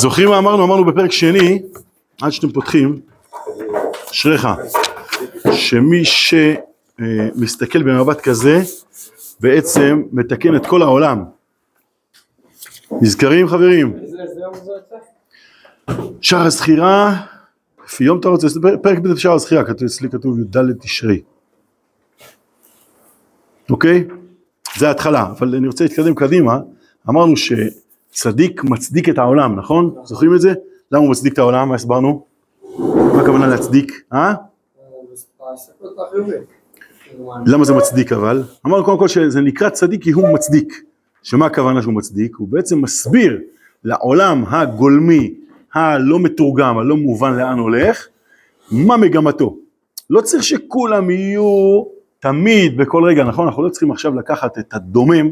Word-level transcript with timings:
זוכרים 0.00 0.28
מה 0.28 0.38
אמרנו? 0.38 0.64
אמרנו 0.64 0.84
בפרק 0.84 1.12
שני, 1.12 1.62
עד 2.22 2.30
שאתם 2.30 2.52
פותחים, 2.52 3.00
אשריך, 4.10 4.48
שמי 5.52 6.02
שמסתכל 6.04 7.82
במבט 7.82 8.20
כזה, 8.20 8.60
בעצם 9.40 10.02
מתקן 10.12 10.56
את 10.56 10.66
כל 10.66 10.82
העולם. 10.82 11.24
נזכרים 13.02 13.48
חברים? 13.48 13.96
שער 16.20 16.46
הזכירה, 16.46 17.22
לפי 17.84 18.04
יום 18.04 18.20
אתה 18.20 18.28
רוצה, 18.28 18.46
פרק 18.82 18.98
ב' 18.98 19.16
שער 19.16 19.32
הזכירה, 19.32 19.62
אצלי 19.86 20.10
כתוב 20.10 20.38
י"ד 20.38 20.56
תשרי. 20.80 21.20
אוקיי? 23.70 24.04
זה 24.78 24.88
ההתחלה, 24.88 25.26
אבל 25.38 25.54
אני 25.54 25.66
רוצה 25.66 25.84
להתקדם 25.84 26.14
קדימה. 26.14 26.58
אמרנו 27.08 27.34
שצדיק 28.10 28.64
מצדיק 28.64 29.08
את 29.08 29.18
העולם, 29.18 29.56
נכון? 29.56 29.94
זוכרים 30.04 30.34
את 30.34 30.40
זה? 30.40 30.52
למה 30.92 31.02
הוא 31.02 31.10
מצדיק 31.10 31.32
את 31.32 31.38
העולם? 31.38 31.68
מה 31.68 31.74
הסברנו? 31.74 32.24
מה 33.14 33.20
הכוונה 33.20 33.46
להצדיק? 33.46 34.02
אה? 34.12 34.34
למה 37.46 37.64
זה 37.64 37.74
מצדיק 37.74 38.12
אבל? 38.12 38.42
אמרנו 38.66 38.84
קודם 38.84 38.98
כל 38.98 39.08
שזה 39.08 39.40
נקרא 39.40 39.68
צדיק 39.68 40.02
כי 40.02 40.10
הוא 40.10 40.34
מצדיק. 40.34 40.82
שמה 41.22 41.46
הכוונה 41.46 41.82
שהוא 41.82 41.94
מצדיק? 41.94 42.36
הוא 42.36 42.48
בעצם 42.48 42.82
מסביר 42.82 43.40
לעולם 43.84 44.44
הגולמי, 44.48 45.34
הלא 45.74 46.18
מתורגם, 46.18 46.78
הלא 46.78 46.96
מובן 46.96 47.36
לאן 47.36 47.58
הולך, 47.58 48.06
מה 48.72 48.96
מגמתו. 48.96 49.56
לא 50.10 50.20
צריך 50.20 50.42
שכולם 50.42 51.10
יהיו 51.10 51.82
תמיד, 52.20 52.76
בכל 52.76 53.04
רגע, 53.04 53.24
נכון? 53.24 53.46
אנחנו 53.46 53.62
לא 53.62 53.68
צריכים 53.68 53.90
עכשיו 53.90 54.14
לקחת 54.14 54.58
את 54.58 54.74
הדומם 54.74 55.30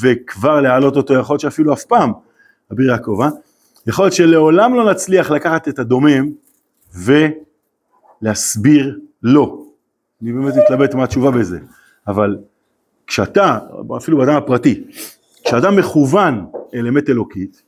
וכבר 0.00 0.60
להעלות 0.60 0.96
אותו, 0.96 1.14
יכול 1.14 1.34
להיות 1.34 1.40
שאפילו 1.40 1.72
אף 1.72 1.84
פעם, 1.84 2.12
אביר 2.72 2.90
יעקב, 2.90 3.18
אה? 3.22 3.28
יכול 3.86 4.04
להיות 4.04 4.14
שלעולם 4.14 4.74
לא 4.74 4.90
נצליח 4.90 5.30
לקחת 5.30 5.68
את 5.68 5.78
הדומם 5.78 6.30
ולהסביר 8.22 8.98
לו. 9.22 9.66
אני 10.22 10.32
באמת 10.32 10.54
מתלבט 10.56 10.94
מה 10.94 11.04
התשובה 11.04 11.30
בזה, 11.30 11.58
אבל 12.08 12.38
כשאתה, 13.06 13.58
אפילו 13.96 14.18
באדם 14.18 14.36
הפרטי, 14.36 14.84
כשאדם 15.44 15.76
מכוון 15.76 16.46
אל 16.74 16.86
אמת 16.86 17.10
אלוקית, 17.10 17.62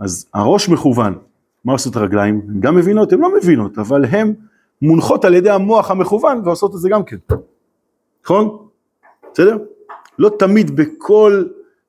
אז 0.00 0.26
הראש 0.34 0.68
מכוון, 0.68 1.18
מה 1.64 1.72
עושות 1.72 1.96
הרגליים? 1.96 2.42
הן 2.48 2.60
גם 2.60 2.76
מבינות? 2.76 3.12
הן 3.12 3.20
לא 3.20 3.36
מבינות, 3.36 3.78
אבל 3.78 4.04
הן 4.04 4.34
מונחות 4.82 5.24
על 5.24 5.34
ידי 5.34 5.50
המוח 5.50 5.90
המכוון 5.90 6.42
ועושות 6.44 6.74
את 6.74 6.80
זה 6.80 6.88
גם 6.88 7.04
כן. 7.04 7.16
נכון? 8.24 8.66
בסדר? 9.32 9.58
לא 10.18 10.30
תמיד 10.38 10.76
בכל 10.76 11.44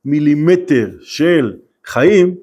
מילימטר 0.05 0.89
של 1.01 1.53
חיים, 1.85 2.35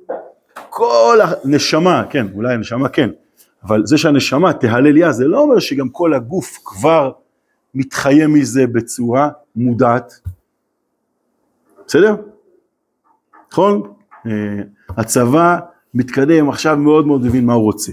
כל 0.71 1.19
הנשמה, 1.23 2.05
כן, 2.11 2.27
אולי 2.35 2.55
הנשמה 2.55 2.89
כן, 2.89 3.11
אבל 3.65 3.87
זה 3.87 3.99
שהנשמה 3.99 4.53
תהלל 4.53 4.97
יה, 4.97 5.13
זה 5.13 5.27
לא 5.27 5.39
אומר 5.39 5.59
שגם 5.59 5.89
כל 5.89 6.15
הגוף 6.15 6.59
כבר 6.65 7.13
מתחיה 7.75 8.29
מזה 8.29 8.67
בצורה 8.67 9.29
מודעת. 9.57 10.13
בסדר? 11.87 12.17
נכון? 13.53 13.83
אה, 14.27 14.33
הצבא 14.89 15.59
מתקדם 15.95 16.49
עכשיו 16.49 16.77
מאוד 16.77 17.07
מאוד 17.07 17.25
מבין 17.25 17.47
מה 17.47 17.53
הוא 17.53 17.63
רוצה. 17.63 17.93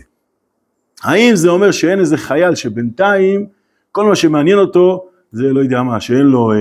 האם 1.04 1.36
זה 1.36 1.50
אומר 1.50 1.72
שאין 1.72 2.00
איזה 2.00 2.18
חייל 2.18 2.56
שבינתיים 2.56 3.48
כל 3.92 4.06
מה 4.06 4.16
שמעניין 4.16 4.58
אותו 4.58 5.06
זה 5.32 5.44
לא 5.54 5.60
יודע 5.60 5.84
מה, 5.84 6.00
שאין 6.00 6.26
לו, 6.26 6.52
אה, 6.52 6.58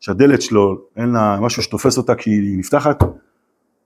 שהדלת 0.00 0.42
שלו, 0.42 0.80
אין 0.96 1.08
לה 1.08 1.38
משהו 1.40 1.62
שתופס 1.62 1.98
אותה 1.98 2.14
כי 2.14 2.30
היא 2.30 2.58
נפתחת? 2.58 3.02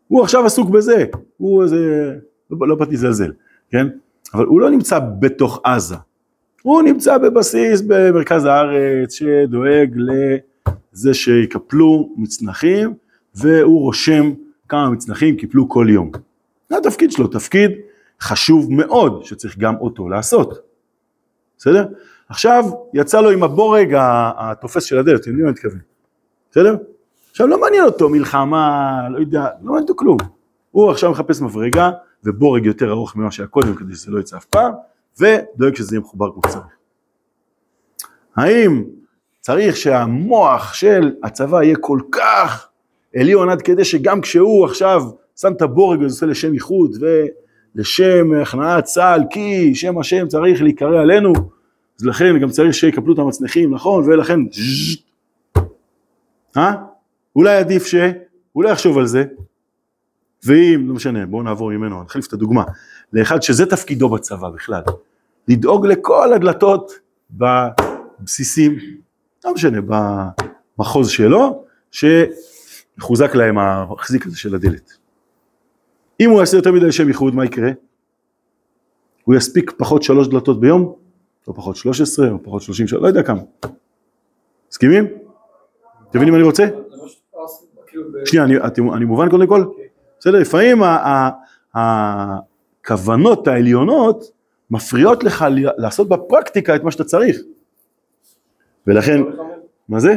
הוא 0.09 0.23
עכשיו 0.23 0.47
עסוק 0.47 0.71
בזה, 0.71 1.05
הוא 1.37 1.63
איזה, 1.63 2.13
לא, 2.51 2.69
לא 2.69 2.75
באתי 2.75 2.93
לזלזל, 2.93 3.33
כן? 3.71 3.87
אבל 4.35 4.45
הוא 4.45 4.61
לא 4.61 4.71
נמצא 4.71 4.99
בתוך 5.19 5.61
עזה, 5.65 5.97
הוא 6.63 6.83
נמצא 6.83 7.19
בבסיס 7.19 7.83
במרכז 7.87 8.45
הארץ 8.45 9.13
שדואג 9.13 9.97
לזה 9.97 11.15
שיקפלו 11.15 12.15
מצנחים 12.17 12.95
והוא 13.35 13.81
רושם 13.81 14.33
כמה 14.69 14.91
מצנחים 14.91 15.37
קיפלו 15.37 15.69
כל 15.69 15.87
יום. 15.91 16.11
זה 16.71 16.77
התפקיד 16.77 17.13
שלו, 17.13 17.27
תפקיד 17.27 17.71
חשוב 18.21 18.73
מאוד 18.73 19.25
שצריך 19.25 19.59
גם 19.59 19.75
אותו 19.77 20.09
לעשות, 20.09 20.59
בסדר? 21.59 21.87
עכשיו 22.29 22.65
יצא 22.95 23.21
לו 23.21 23.31
עם 23.31 23.43
הבורג 23.43 23.95
התופס 24.37 24.85
של 24.85 24.99
הדלת, 24.99 25.21
אתם 25.21 25.31
יודעים 25.31 25.45
מה 25.45 25.51
אני 25.51 25.55
מתכוון, 25.55 25.79
בסדר? 26.53 26.77
עכשיו 27.31 27.47
לא 27.47 27.61
מעניין 27.61 27.85
אותו 27.85 28.09
מלחמה, 28.09 28.91
לא 29.11 29.19
יודע, 29.19 29.41
לא 29.41 29.49
מעניין 29.63 29.83
אותו 29.83 29.97
כלום. 29.97 30.17
הוא 30.71 30.91
עכשיו 30.91 31.11
מחפש 31.11 31.41
מברגה 31.41 31.91
ובורג 32.25 32.67
יותר 32.67 32.91
ארוך 32.91 33.17
ממה 33.17 33.31
שהיה 33.31 33.47
קודם 33.47 33.75
כדי 33.75 33.95
שזה 33.95 34.11
לא 34.11 34.21
יצא 34.21 34.37
אף 34.37 34.45
פעם, 34.45 34.73
ודואג 35.21 35.75
שזה 35.75 35.95
יהיה 35.95 36.01
מחובר 36.01 36.33
כמו 36.33 36.43
שצריך. 36.49 36.65
האם 38.37 38.85
צריך 39.41 39.77
שהמוח 39.77 40.75
של 40.75 41.13
הצבא 41.23 41.63
יהיה 41.63 41.77
כל 41.77 42.01
כך 42.13 42.69
עליון 43.17 43.49
עד 43.49 43.63
כדי 43.63 43.85
שגם 43.85 44.21
כשהוא 44.21 44.65
עכשיו 44.65 45.03
שם 45.41 45.53
את 45.53 45.63
הבורג 45.63 46.01
וזה 46.01 46.15
עושה 46.15 46.27
לשם 46.27 46.55
איחוד 46.55 46.97
ולשם 47.01 48.41
הכנעת 48.43 48.85
צה"ל 48.85 49.23
כי 49.31 49.75
שם 49.75 49.99
השם 49.99 50.29
צריך 50.29 50.63
להיקרא 50.63 51.01
עלינו 51.01 51.33
אז 52.01 52.07
לכן 52.07 52.39
גם 52.39 52.51
צריך 52.51 52.75
שיקפלו 52.75 53.15
את 53.15 53.19
המצנחים 53.19 53.75
נכון 53.75 54.05
ולכן 54.05 54.41
אה? 56.57 56.73
אולי 57.37 57.57
עדיף 57.57 57.87
ש... 57.87 57.95
אולי 58.55 58.73
יחשוב 58.73 58.99
על 58.99 59.07
זה 59.07 59.25
ואם, 60.45 60.89
לא 60.89 60.95
משנה, 60.95 61.27
בואו 61.27 61.43
נעבור 61.43 61.71
ממנו, 61.71 62.03
נחליף 62.03 62.27
את 62.27 62.33
הדוגמה, 62.33 62.65
לאחד 63.13 63.43
שזה 63.43 63.67
תפקידו 63.67 64.09
בצבא 64.09 64.51
בכלל, 64.51 64.83
לדאוג 65.49 65.87
לכל 65.87 66.33
הדלתות 66.33 66.93
בבסיסים, 67.31 68.79
לא 69.45 69.55
משנה, 69.55 69.79
במחוז 70.79 71.09
שלו, 71.09 71.65
שיחוזק 71.91 73.35
להם 73.35 73.59
המחזיק 73.59 74.27
הזה 74.27 74.39
של 74.39 74.55
הדלת. 74.55 74.93
אם 76.21 76.31
הוא 76.31 76.41
יעשה 76.41 76.57
יותר 76.57 76.73
מדי 76.73 76.87
לשם 76.87 77.09
ייחוד, 77.09 77.35
מה 77.35 77.45
יקרה? 77.45 77.71
הוא 79.25 79.35
יספיק 79.35 79.73
פחות 79.77 80.03
שלוש 80.03 80.29
דלתות 80.29 80.61
ביום, 80.61 80.95
או 81.49 81.55
פחות 81.55 81.77
שלוש 81.77 82.01
עשרה, 82.01 82.31
או 82.31 82.43
פחות 82.43 82.63
שלושים 82.63 82.87
שלוש, 82.87 83.03
לא 83.03 83.09
יודע 83.09 83.23
כמה. 83.23 83.41
מסכימים? 84.71 85.22
אתם 86.13 86.19
מבינים 86.19 86.33
מה 86.35 86.39
אני 86.39 86.47
רוצה? 86.47 86.67
שנייה, 88.25 88.45
אני, 88.95 89.05
מובן 89.05 89.31
קודם 89.31 89.47
כל? 89.47 89.65
בסדר? 90.19 90.39
לפעמים 90.39 90.83
הכוונות 91.75 93.49
העליונות 93.49 94.33
מפריעות 94.71 95.25
לך 95.25 95.45
לעשות 95.77 96.09
בפרקטיקה 96.09 96.77
את 96.77 96.83
מה 96.83 96.91
שאתה 96.91 97.05
צריך. 97.05 97.37
ולכן, 98.87 99.21
מה 99.89 100.01
זה? 100.01 100.17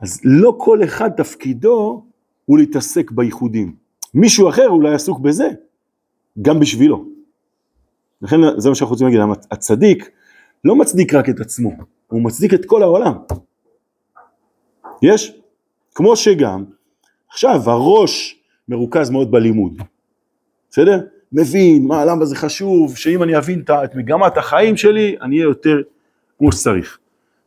אז 0.00 0.20
לא 0.24 0.54
כל 0.58 0.84
אחד 0.84 1.10
תפקידו 1.10 2.02
הוא 2.44 2.58
להתעסק 2.58 3.10
בייחודים. 3.10 3.74
מישהו 4.14 4.48
אחר 4.48 4.68
אולי 4.68 4.94
עסוק 4.94 5.20
בזה, 5.20 5.48
גם 6.42 6.60
בשבילו. 6.60 7.04
לכן 8.22 8.36
זה 8.56 8.68
מה 8.68 8.74
שאנחנו 8.74 8.92
רוצים 8.92 9.06
להגיד, 9.06 9.20
הצדיק 9.50 10.10
לא 10.64 10.76
מצדיק 10.76 11.14
רק 11.14 11.28
את 11.28 11.40
עצמו, 11.40 11.70
הוא 12.06 12.22
מצדיק 12.22 12.54
את 12.54 12.64
כל 12.64 12.82
העולם. 12.82 13.12
יש? 15.02 15.32
כמו 15.94 16.16
שגם, 16.16 16.64
עכשיו 17.30 17.70
הראש 17.70 18.40
מרוכז 18.68 19.10
מאוד 19.10 19.30
בלימוד, 19.30 19.82
בסדר? 20.70 21.00
מבין 21.32 21.86
מה, 21.86 22.04
למה 22.04 22.24
זה 22.24 22.36
חשוב, 22.36 22.96
שאם 22.96 23.22
אני 23.22 23.38
אבין 23.38 23.62
את 23.84 23.94
מגמת 23.94 24.36
החיים 24.36 24.76
שלי, 24.76 25.16
אני 25.22 25.36
אהיה 25.36 25.44
יותר 25.44 25.80
כמו 26.38 26.52
שצריך. 26.52 26.98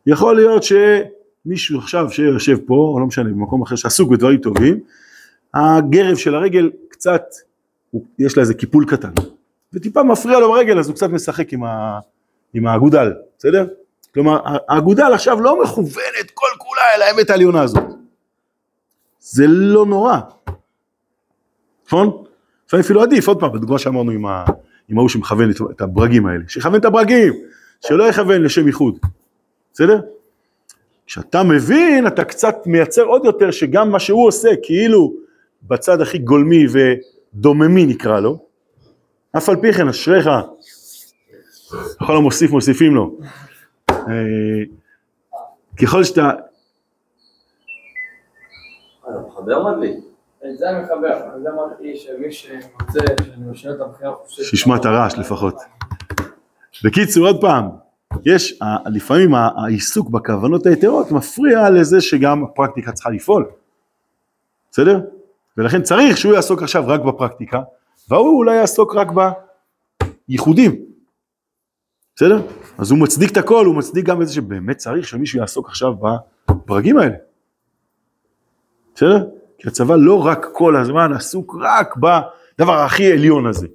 יכול 0.08 0.36
להיות 0.36 0.64
שמישהו 0.64 1.80
עכשיו 1.80 2.10
שיושב 2.10 2.58
פה, 2.66 2.92
או 2.94 3.00
לא 3.00 3.06
משנה, 3.06 3.30
במקום 3.30 3.62
אחר 3.62 3.76
שעסוק 3.76 4.12
בדברים 4.12 4.38
טובים, 4.38 4.80
הגרב 5.54 6.16
של 6.16 6.36
הרגל 6.36 6.72
קצת, 6.90 7.24
יש 8.20 8.38
לה 8.38 8.42
איזה 8.42 8.54
קיפול 8.54 8.86
קטן, 8.86 9.12
וטיפה 9.74 10.04
מפריע 10.04 10.40
לו 10.40 10.52
ברגל, 10.52 10.80
אז 10.80 10.88
הוא 10.88 10.96
קצת 10.96 11.10
משחק 11.10 11.54
עם, 11.54 11.64
ה, 11.64 12.00
עם 12.54 12.68
האגודל, 12.68 13.14
בסדר? 13.38 13.68
כלומר, 14.14 14.40
האגודל 14.70 15.14
עכשיו 15.14 15.42
לא 15.42 15.64
מכוונת 15.64 16.32
כל 16.34 16.48
כולה 16.58 16.82
אל 16.96 17.02
האמת 17.02 17.30
העליונה 17.30 17.62
הזאת. 17.62 17.84
זה 19.20 19.46
לא 19.48 19.86
נורא, 19.86 20.18
נכון? 21.88 22.24
לפעמים 22.68 22.86
אפילו 22.86 23.02
עדיף, 23.02 23.28
עוד 23.28 23.40
פעם, 23.40 23.52
בדוגמה 23.52 23.80
שאמרנו 23.80 24.12
עם, 24.12 24.26
עם 24.90 24.98
ההוא 24.98 25.10
שמכוון 25.10 25.52
את 25.72 25.82
הברגים 25.82 26.26
האלה, 26.26 26.44
שיכוון 26.48 26.80
את 26.80 26.86
הברגים, 26.86 27.34
שלא 27.82 28.04
יכוון 28.04 28.42
לשם 28.44 28.68
ייחוד, 28.68 29.00
בסדר? 29.74 30.02
כשאתה 31.06 31.44
מבין, 31.44 32.08
אתה 32.08 32.24
קצת 32.24 32.56
מייצר 32.66 33.04
עוד 33.04 33.26
יותר 33.26 33.52
שגם 33.52 33.92
מה 33.92 34.00
שהוא 34.00 34.28
עושה, 34.28 34.50
כאילו 34.64 35.14
בצד 35.64 36.02
הכי 36.02 36.18
גולמי 36.18 36.66
ודוממי 36.72 37.86
נקרא 37.86 38.20
לו, 38.20 38.46
אף 39.38 39.50
על 39.50 39.56
פי 39.56 39.74
כן 39.74 39.88
אשריך, 39.88 40.30
כל 42.06 42.18
המוסיף 42.18 42.52
מוסיפים 42.52 42.96
לו. 42.96 43.18
אה, 44.08 44.64
ככל 45.82 46.04
שאתה... 46.04 46.32
הבחירה, 53.82 54.12
חושב... 54.26 54.44
שישמע 54.44 54.76
את 54.76 54.86
הרעש 54.86 55.18
לפחות. 55.18 55.56
בקיצור, 56.84 57.28
עוד 57.28 57.42
פעם, 57.42 57.70
יש, 58.26 58.60
לפעמים 58.86 59.36
העיסוק 59.36 60.10
בכוונות 60.10 60.66
היתרות 60.66 61.12
מפריע 61.12 61.70
לזה 61.70 62.02
שגם 62.02 62.44
הפרקטיקה 62.44 62.92
צריכה 62.92 63.10
לפעול. 63.10 63.46
בסדר? 64.72 65.00
ולכן 65.58 65.82
צריך 65.82 66.18
שהוא 66.18 66.34
יעסוק 66.34 66.64
עכשיו 66.64 66.84
רק 66.88 67.02
בפרקטיקה, 67.02 67.62
והוא 68.10 68.38
אולי 68.38 68.56
יעסוק 68.56 68.96
רק 68.96 69.08
בייחודים. 70.28 70.91
בסדר? 72.22 72.42
אז 72.78 72.92
הוא 72.92 73.00
מצדיק 73.00 73.32
את 73.32 73.38
הכל, 73.38 73.66
הוא 73.66 73.76
מצדיק 73.76 74.06
גם 74.06 74.22
את 74.22 74.28
זה 74.28 74.34
שבאמת 74.34 74.78
צריך 74.78 75.08
שמישהו 75.08 75.40
יעסוק 75.40 75.70
עכשיו 75.70 75.94
בברגים 76.50 76.98
האלה. 76.98 77.16
בסדר? 78.96 79.30
כי 79.58 79.68
הצבא 79.68 79.96
לא 79.96 80.26
רק 80.26 80.46
כל 80.54 80.76
הזמן 80.76 81.14
עסוק 81.14 81.56
רק 81.62 81.96
בדבר 81.96 82.74
הכי 82.74 83.12
עליון 83.12 83.46
הזה, 83.46 83.68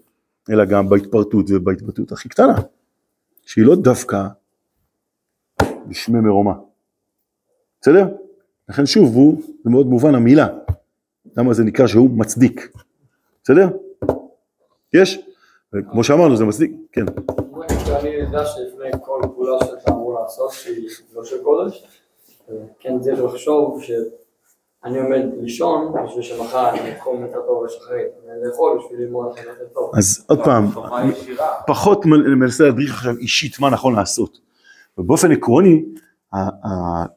אלא 0.51 0.65
גם 0.65 0.89
בהתפרטות 0.89 1.47
ובהתבטאות 1.51 2.13
הכי 2.13 2.29
קטנה, 2.29 2.55
שהיא 3.47 3.65
לא 3.65 3.77
דווקא 3.77 4.27
בשמי 5.89 6.21
מרומה. 6.21 6.55
בסדר? 7.81 8.09
לכן 8.69 8.87
שוב, 8.87 9.15
הוא, 9.15 9.43
זה 9.65 9.71
מאוד 9.71 9.87
מובן 9.87 10.15
המילה, 10.15 10.47
למה 11.37 11.55
זה 11.55 11.65
נקרא 11.65 11.87
שהוא 11.87 12.11
מצדיק. 12.11 12.73
בסדר? 13.45 13.69
יש? 14.93 15.19
וכמו 15.75 16.05
שאמרנו, 16.05 16.37
זה 16.37 16.45
מצדיק, 16.45 16.71
כן. 16.93 17.05
אני 18.01 18.09
יודע 18.09 18.47
שלפני 18.47 18.91
כל 19.05 19.21
פעולה 19.35 19.59
שאתה 19.67 19.91
אמור 19.91 20.21
לעשות, 20.21 20.53
שהיא 20.53 20.89
לא 21.15 21.25
של 21.25 21.43
קודש, 21.43 21.85
כן 22.81 23.01
צריך 23.01 23.21
לחשוב 23.23 23.83
שאני 23.83 24.99
עומד 24.99 25.23
לישון 25.43 25.93
בשביל 26.07 26.23
שמחר 26.23 26.71
אני 26.71 26.93
אתחום 26.93 27.23
יותר 27.23 27.41
טוב 27.47 27.63
ושחרית, 27.63 28.07
אני 28.25 28.49
לאכול 28.49 28.79
בשביל 28.79 29.01
ללמוד 29.01 29.33
לכם 29.33 29.49
יותר 29.49 29.67
טוב. 29.75 29.91
אז 29.97 30.25
עוד 30.29 30.45
פעם, 30.45 30.65
ישירה. 31.11 31.53
פחות 31.67 32.07
מנסה 32.41 32.65
להדריך 32.65 32.95
עכשיו 32.95 33.17
אישית 33.17 33.61
מה 33.61 33.71
נכון 33.71 33.95
לעשות. 33.95 34.39
ובאופן 34.99 35.33
עקרוני, 35.33 35.85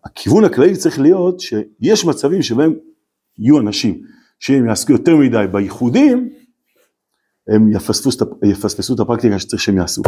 הכיוון 0.06 0.44
הכללי 0.44 0.76
צריך 0.76 1.00
להיות 1.00 1.40
שיש 1.40 2.06
מצבים 2.06 2.42
שבהם 2.42 2.76
יהיו 3.38 3.60
אנשים 3.60 4.02
שאם 4.40 4.66
יעסקו 4.68 4.92
יותר 4.92 5.16
מדי 5.16 5.46
בייחודים, 5.52 6.34
הם 7.48 7.72
את 7.72 8.22
יפספסו 8.44 8.94
את 8.94 9.00
הפרקטיקה 9.00 9.40
שצריך 9.40 9.62
שהם 9.62 9.78
יעשו. 9.78 10.02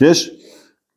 יש? 0.00 0.30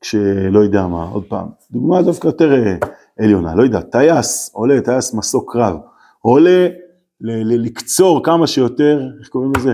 כשלא 0.02 0.60
יודע 0.60 0.88
מה, 0.88 1.04
עוד 1.04 1.24
פעם, 1.26 1.48
דוגמה 1.72 2.02
דווקא 2.02 2.28
יותר 2.28 2.54
אה, 2.54 2.76
עליונה, 3.20 3.56
לא 3.56 3.64
יודע, 3.64 3.82
טייס 3.82 4.50
עולה, 4.54 4.82
טייס 4.82 5.14
מסוק 5.14 5.54
קרב, 5.54 5.78
עולה 6.20 6.68
ל- 7.22 7.54
ל- 7.54 7.62
לקצור 7.66 8.24
כמה 8.24 8.48
שיותר, 8.48 9.02
איך 9.20 9.28
קוראים 9.30 9.52
לזה? 9.58 9.74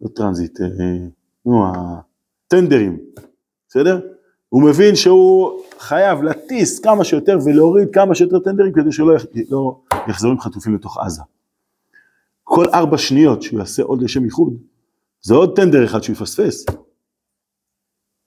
לא 0.00 0.08
טרנזיט, 0.08 0.60
אה, 0.60 0.66
נו, 1.46 1.64
הטנדרים, 2.46 2.98
בסדר? 3.68 4.00
הוא 4.48 4.62
מבין 4.62 4.96
שהוא 4.96 5.50
חייב 5.78 6.22
להטיס 6.22 6.80
כמה 6.80 7.04
שיותר 7.04 7.38
ולהוריד 7.44 7.88
כמה 7.92 8.14
שיותר 8.14 8.38
טנדרים 8.38 8.72
כדי 8.72 8.92
שלא 8.92 9.16
יח- 9.16 9.24
לא 9.50 9.80
יחזרו 10.08 10.30
עם 10.30 10.40
חטופים 10.40 10.74
לתוך 10.74 10.98
עזה. 10.98 11.22
כל 12.44 12.64
ארבע 12.74 12.98
שניות 12.98 13.42
שהוא 13.42 13.58
יעשה 13.58 13.82
עוד 13.82 14.02
לשם 14.02 14.24
איחוד, 14.24 14.54
זה 15.22 15.34
עוד 15.34 15.56
טנדר 15.56 15.84
אחד 15.84 16.02
שהוא 16.02 16.14
יפספס. 16.14 16.66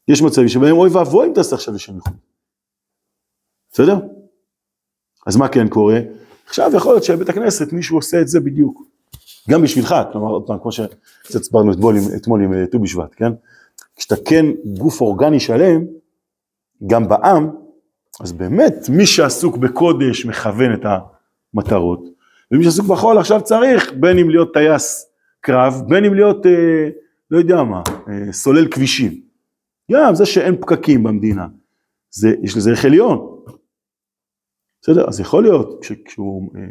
יש 0.08 0.22
מצבים 0.22 0.48
שבהם 0.48 0.78
אוי 0.78 0.90
ואבוי 0.90 1.28
אם 1.28 1.34
תעשה 1.34 1.56
עכשיו 1.56 1.74
לשם 1.74 1.96
איחוד. 1.96 2.14
בסדר? 3.72 3.96
אז 5.28 5.38
מה 5.38 5.48
כן 5.48 5.68
קורה? 5.68 6.00
עכשיו 6.46 6.72
יכול 6.76 6.94
להיות 6.94 7.04
שבבית 7.04 7.30
הכנסת 7.30 7.74
מישהו 7.74 7.98
עושה 7.98 8.22
את 8.22 8.28
זה 8.28 8.40
בדיוק. 8.40 8.84
גם 9.50 9.62
בשבילך, 9.62 9.96
כלומר 10.12 10.30
עוד 10.30 10.48
פעם, 10.48 10.58
כמו 10.62 10.72
שקצת 10.72 11.42
הסברנו 11.42 11.72
אתמול, 11.72 11.96
אתמול 12.16 12.44
עם 12.44 12.54
אה, 12.54 12.68
ט"ו 12.68 12.80
בשבט, 12.80 13.14
כן? 13.16 13.32
כשאתה 13.96 14.16
כן 14.26 14.46
גוף 14.78 15.02
אורגני 15.02 15.40
שלם, 15.40 15.86
גם 16.88 17.08
בעם, 17.08 17.50
אז 18.22 18.32
באמת 18.32 18.90
מי 18.90 19.06
שעסוק 19.06 19.58
בקודש 19.58 20.26
מכוון 20.26 20.74
את 20.74 20.86
המטרות, 21.54 22.04
ומי 22.52 22.64
שעסוק 22.64 22.86
בחול 22.86 23.18
עכשיו 23.18 23.42
צריך 23.44 23.94
בין 24.00 24.18
אם 24.18 24.30
להיות 24.30 24.54
טייס 24.54 25.06
קרב, 25.42 25.82
בין 25.88 26.06
אם 26.06 26.14
להיות, 26.14 26.46
אה, 26.46 26.90
לא 27.32 27.38
יודע 27.38 27.64
מה, 27.64 27.82
אה, 28.10 28.34
סולל 28.34 28.68
כבישים. 28.68 29.31
גם 29.92 30.16
זה 30.16 30.26
שאין 30.26 30.56
פקקים 30.62 31.04
במדינה, 31.04 31.48
זה, 32.10 32.34
יש 32.42 32.58
לזה 32.58 32.70
ערך 32.70 32.86
עליון. 32.86 33.44
בסדר? 34.82 35.08
אז 35.08 35.20
יכול 35.20 35.44
להיות 35.44 35.82
כש, 35.82 35.92
כשהוא 35.92 36.52
אה, 36.56 36.62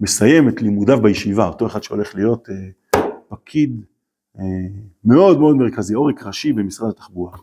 מסיים 0.00 0.48
את 0.48 0.62
לימודיו 0.62 1.02
בישיבה, 1.02 1.48
אותו 1.48 1.66
אחד 1.66 1.82
שהולך 1.82 2.14
להיות 2.14 2.48
אה, 2.50 3.00
פקיד 3.28 3.84
אה, 4.38 4.44
מאוד 5.04 5.40
מאוד 5.40 5.56
מרכזי, 5.56 5.94
עורק 5.94 6.22
ראשי 6.22 6.52
במשרד 6.52 6.88
התחבורה. 6.88 7.38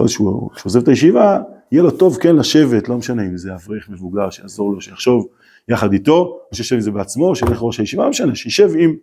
להיות 0.00 0.10
שהוא, 0.10 0.50
כשהוא 0.54 0.70
עוזב 0.70 0.82
את 0.82 0.88
הישיבה, 0.88 1.38
יהיה 1.72 1.82
לו 1.82 1.90
טוב 1.90 2.18
כן 2.20 2.36
לשבת, 2.36 2.88
לא 2.88 2.96
משנה 2.96 3.22
אם 3.22 3.36
זה 3.36 3.54
אברך 3.54 3.88
מבוגר 3.88 4.30
שיעזור 4.30 4.72
לו, 4.72 4.80
שיחשוב 4.80 5.28
יחד 5.68 5.92
איתו, 5.92 6.38
או 6.50 6.56
שישב 6.56 6.74
עם 6.74 6.80
זה 6.80 6.90
בעצמו, 6.90 7.28
או 7.28 7.36
שילך 7.36 7.58
ראש 7.60 7.80
הישיבה, 7.80 8.04
לא 8.04 8.10
משנה, 8.10 8.34
שישב 8.34 8.70
עם 8.78 8.96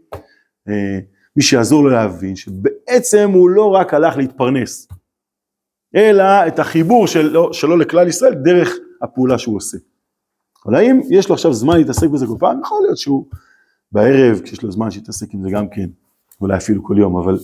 אה, 0.68 1.00
מי 1.36 1.44
שיעזור 1.44 1.84
לו 1.84 1.90
להבין 1.90 2.36
שבעצם 2.36 3.32
הוא 3.34 3.50
לא 3.50 3.72
רק 3.72 3.94
הלך 3.94 4.18
להתפרנס, 4.18 4.88
אלא 5.96 6.24
את 6.48 6.60
החיבור 6.60 7.08
שלו, 7.08 7.54
שלו 7.54 7.78
לכלל 7.78 8.08
ישראל 8.08 8.34
דרך 8.34 8.76
הפעולה 9.02 9.38
שהוא 9.38 9.56
עושה. 9.58 9.78
אבל 10.66 10.76
האם 10.76 11.02
יש 11.10 11.30
לו 11.30 11.36
עכשיו 11.36 11.54
זמן 11.54 11.78
להתעסק 11.78 12.08
בזה 12.08 12.28
כל 12.28 12.36
פעם? 12.40 12.60
יכול 12.62 12.78
להיות 12.82 12.98
שהוא 12.98 13.26
בערב, 13.92 14.40
כשיש 14.44 14.64
לו 14.64 14.72
זמן 14.72 14.92
שיתעסק 14.92 15.34
עם 15.34 15.44
זה 15.44 15.50
גם 15.50 15.70
כן, 15.70 15.90
אולי 16.42 16.58
אפילו 16.58 16.84
כל 16.84 16.96
יום, 17.00 17.18
אבל 17.18 17.38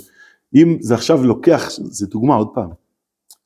אם 0.56 0.77
זה 0.81 0.94
עכשיו 0.94 1.24
לוקח, 1.24 1.69
זה 1.69 2.07
דוגמה 2.07 2.36
עוד 2.36 2.48
פעם, 2.53 2.69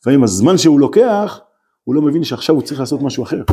לפעמים 0.02 0.24
הזמן 0.24 0.58
שהוא 0.58 0.80
לוקח, 0.80 1.40
הוא 1.84 1.96
לא 1.96 2.02
מבין 2.02 2.24
שעכשיו 2.24 2.56
הוא 2.56 2.64
צריך 2.64 2.80
לעשות 2.80 3.02
משהו 3.02 3.24
אחר, 3.24 3.44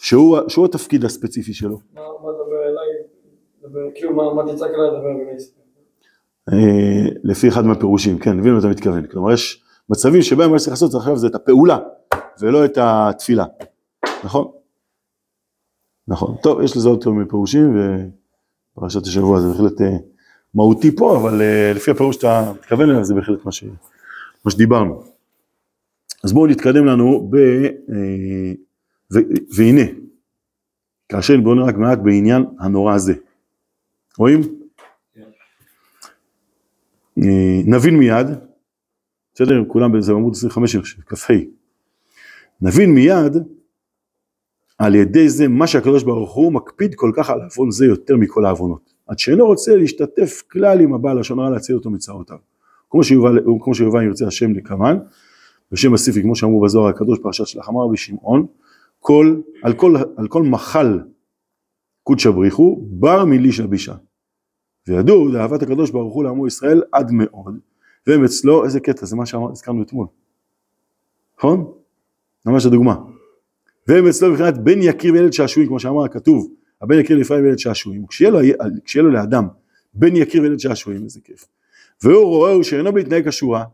שהוא, 0.00 0.38
שהוא 0.48 0.64
התפקיד 0.66 1.04
הספציפי 1.04 1.52
שלו. 1.54 1.78
מה 1.94 2.00
מה 2.22 2.30
לדבר 2.30 2.62
אליי? 2.62 2.88
לדבר- 3.64 3.90
כאילו 3.94 4.14
מה 4.14 4.34
מה 4.34 4.52
תצעק 4.52 4.70
אליי 4.70 4.86
לדבר 4.86 5.08
אה, 6.52 7.08
לפי 7.24 7.48
אחד 7.48 7.64
מהפירושים, 7.66 8.18
כן, 8.18 8.36
מבין 8.38 8.52
מה 8.52 8.58
אתה 8.58 8.68
מתכוון, 8.68 9.06
כלומר 9.06 9.32
יש 9.32 9.64
מצבים 9.90 10.22
שבהם 10.22 10.50
מה 10.50 10.58
שצריך 10.58 10.72
לעשות 10.72 10.94
עכשיו 10.94 11.16
זה 11.16 11.26
את 11.26 11.34
הפעולה, 11.34 11.78
ולא 12.40 12.64
את 12.64 12.78
התפילה, 12.80 13.44
נכון? 14.24 14.50
נכון, 16.08 16.36
טוב, 16.42 16.60
יש 16.60 16.76
לזה 16.76 16.88
עוד 16.88 17.04
כל 17.04 17.12
מיני 17.12 17.28
פירושים, 17.28 17.76
ופרשת 18.76 19.06
השבוע 19.06 19.40
זה 19.40 19.48
בהחלט 19.48 19.80
אה, 19.80 19.96
מהותי 20.54 20.96
פה, 20.96 21.16
אבל 21.16 21.42
אה, 21.42 21.72
לפי 21.74 21.90
הפירוש 21.90 22.16
שאתה 22.16 22.52
מתכוון 22.54 22.90
אליו 22.90 23.04
זה 23.04 23.14
בהחלט 23.14 23.44
מה, 23.44 23.52
ש, 23.52 23.64
מה 24.44 24.50
שדיברנו. 24.50 25.02
אז 26.24 26.32
בואו 26.32 26.46
נתקדם 26.46 26.84
לנו 26.84 27.28
ב... 27.30 27.36
אה, 27.36 28.52
ו, 29.14 29.18
והנה, 29.56 29.82
כאשר 31.08 31.40
בואו 31.40 31.54
נראה 31.54 31.68
רק 31.68 31.76
מעט 31.76 31.98
בעניין 31.98 32.44
הנורא 32.58 32.94
הזה. 32.94 33.14
רואים? 34.18 34.40
אה, 37.18 37.60
נבין 37.64 37.96
מיד, 37.96 38.26
בסדר? 39.34 39.62
כולם 39.66 40.00
זה 40.00 40.12
עמוד 40.12 40.32
25 40.32 40.74
אני 40.74 40.82
חושב, 40.82 41.00
כ"ה. 41.00 41.34
נבין 42.62 42.94
מיד 42.94 43.36
על 44.78 44.94
ידי 44.94 45.28
זה 45.28 45.48
מה 45.48 45.66
שהקדוש 45.66 46.02
ברוך 46.02 46.34
הוא 46.34 46.52
מקפיד 46.52 46.94
כל 46.94 47.12
כך 47.16 47.30
על 47.30 47.40
עוון 47.40 47.70
זה 47.70 47.86
יותר 47.86 48.16
מכל 48.16 48.44
העוונות. 48.46 48.92
עד 49.06 49.18
שאינו 49.18 49.46
רוצה 49.46 49.76
להשתתף 49.76 50.42
כלל 50.50 50.80
עם 50.80 50.94
הבעל 50.94 51.20
לשון 51.20 51.38
הרע 51.38 51.50
להציל 51.50 51.76
אותו 51.76 51.90
מצרותיו. 51.90 52.36
כמו 52.90 53.04
שיובא, 53.74 53.98
אם 54.00 54.06
ירצה 54.06 54.26
השם 54.26 54.52
לקמן, 54.52 54.98
בשם 55.72 55.94
הסיפי 55.94 56.22
כמו 56.22 56.36
שאמרו 56.36 56.60
בזוהר 56.60 56.88
הקדוש 56.88 57.18
פרשת 57.22 57.46
שלח 57.46 57.68
אמר 57.68 57.84
רבי 57.84 57.96
שמעון, 57.96 58.46
כל, 58.98 59.40
על, 59.62 59.72
כל, 59.72 59.94
על 60.16 60.28
כל 60.28 60.42
מחל 60.42 61.00
קודשא 62.02 62.30
בריחו 62.30 62.80
בר 62.90 63.24
מלישא 63.24 63.66
בישא. 63.66 63.94
וידעו 64.88 65.28
לאהבת 65.28 65.62
הקדוש 65.62 65.90
ברוך 65.90 66.14
הוא 66.14 66.24
לעמו 66.24 66.46
ישראל 66.46 66.82
עד 66.92 67.10
מאוד, 67.12 67.58
והם 68.06 68.24
אצלו, 68.24 68.64
איזה 68.64 68.80
קטע, 68.80 69.06
זה 69.06 69.16
מה 69.16 69.26
שהזכרנו 69.26 69.82
אתמול, 69.82 70.06
נכון? 71.38 71.72
ממש 72.46 72.66
הדוגמה. 72.66 72.96
והם 73.88 74.06
אצלו 74.06 74.30
מבחינת 74.30 74.58
בן 74.58 74.82
יקיר 74.82 75.12
וילד 75.12 75.32
שעשועים, 75.32 75.68
כמו 75.68 75.80
שאמר 75.80 76.04
הכתוב, 76.04 76.52
הבן 76.82 76.98
יקיר 76.98 77.18
לאפרים 77.18 77.44
וילד 77.44 77.58
שעשועים, 77.58 78.06
כשיהיה 78.06 78.30
לו, 78.30 78.38
כשיהיה 78.84 79.02
לו 79.02 79.10
לאדם 79.10 79.48
בן 79.94 80.16
יקיר 80.16 80.42
וילד 80.42 80.58
שעשועים, 80.58 81.04
איזה 81.04 81.20
כיף. 81.24 81.46
והוא 82.02 82.24
רואה 82.24 82.64
שאינו 82.64 82.92
בהתנהג 82.92 83.28
כשורה, 83.28 83.64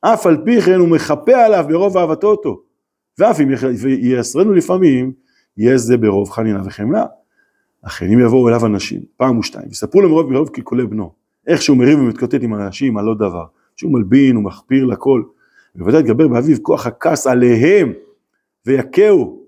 אף 0.00 0.26
על 0.26 0.42
פי 0.44 0.60
כן 0.60 0.74
הוא 0.74 0.88
מחפה 0.88 1.36
עליו 1.36 1.64
ברוב 1.68 1.96
אהבתו 1.96 2.26
אותו, 2.26 2.62
ואף 3.18 3.40
אם 3.40 3.48
יעשרנו 4.00 4.52
לפעמים, 4.52 5.12
יהיה 5.56 5.78
זה 5.78 5.96
ברוב 5.96 6.30
חנינה 6.30 6.62
וחמלה. 6.66 7.06
אכן 7.82 8.12
אם 8.12 8.20
יבואו 8.20 8.48
אליו 8.48 8.66
אנשים, 8.66 9.02
פעם 9.16 9.38
ושתיים, 9.38 9.68
ויספרו 9.68 10.02
לו 10.02 10.08
מרוב 10.08 10.32
ברוב 10.32 10.48
קלקולי 10.48 10.86
בנו, 10.86 11.12
איך 11.48 11.62
שהוא 11.62 11.76
מריב 11.76 11.98
ומתקוטט 11.98 12.42
עם 12.42 12.54
אנשים 12.54 12.98
על 12.98 13.04
לא 13.04 13.14
דבר, 13.14 13.44
שהוא 13.76 13.92
מלבין 13.92 14.36
ומחפיר 14.36 14.84
לכל, 14.84 15.22
ובוודאי 15.76 16.00
יתגבר 16.00 16.28
באביו 16.28 16.62
כוח 16.62 16.86
הכעס 16.86 17.26
עליהם, 17.26 17.92
ויכהו, 18.66 19.42